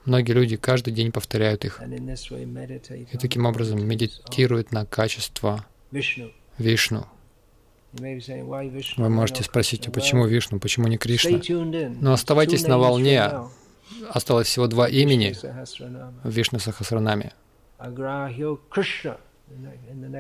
многие 0.05 0.33
люди 0.33 0.57
каждый 0.57 0.92
день 0.92 1.12
повторяют 1.12 1.64
их. 1.64 1.81
И 3.12 3.18
таким 3.18 3.47
образом 3.47 3.85
медитируют 3.87 4.73
на 4.73 4.87
качество 4.87 5.64
Вишну. 6.59 7.07
Вы 8.96 9.09
можете 9.11 9.42
спросить, 9.42 9.87
а 9.88 9.90
почему 9.90 10.26
Вишну, 10.26 10.59
почему 10.59 10.88
не 10.88 10.96
Кришна? 10.96 11.31
Но 12.00 12.12
оставайтесь 12.14 12.66
на 12.66 12.78
волне. 12.78 13.31
Осталось 14.11 14.46
всего 14.48 14.66
два 14.66 14.88
имени 14.88 15.35
в 16.24 16.31
Вишну 16.31 16.59
Сахасранаме. 16.59 17.33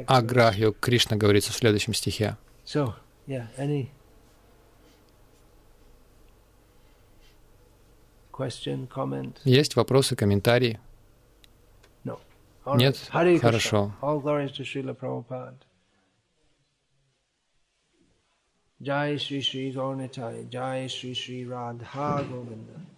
Аграхью 0.06 0.74
Кришна 0.78 1.16
говорится 1.16 1.52
в 1.52 1.56
следующем 1.56 1.94
стихе. 1.94 2.36
Есть 9.44 9.76
вопросы, 9.76 10.16
комментарии? 10.16 10.80
Нет? 12.76 12.96
Хорошо. 13.40 13.92
जय 18.82 19.18
श्री 19.18 19.42
श्री 19.42 19.70
गौर 19.70 19.96
निचाय 19.96 20.44
जय 20.44 20.86
श्री 20.90 21.14
श्री 21.14 21.44
राधा 21.44 22.22
गोविंद। 22.22 22.91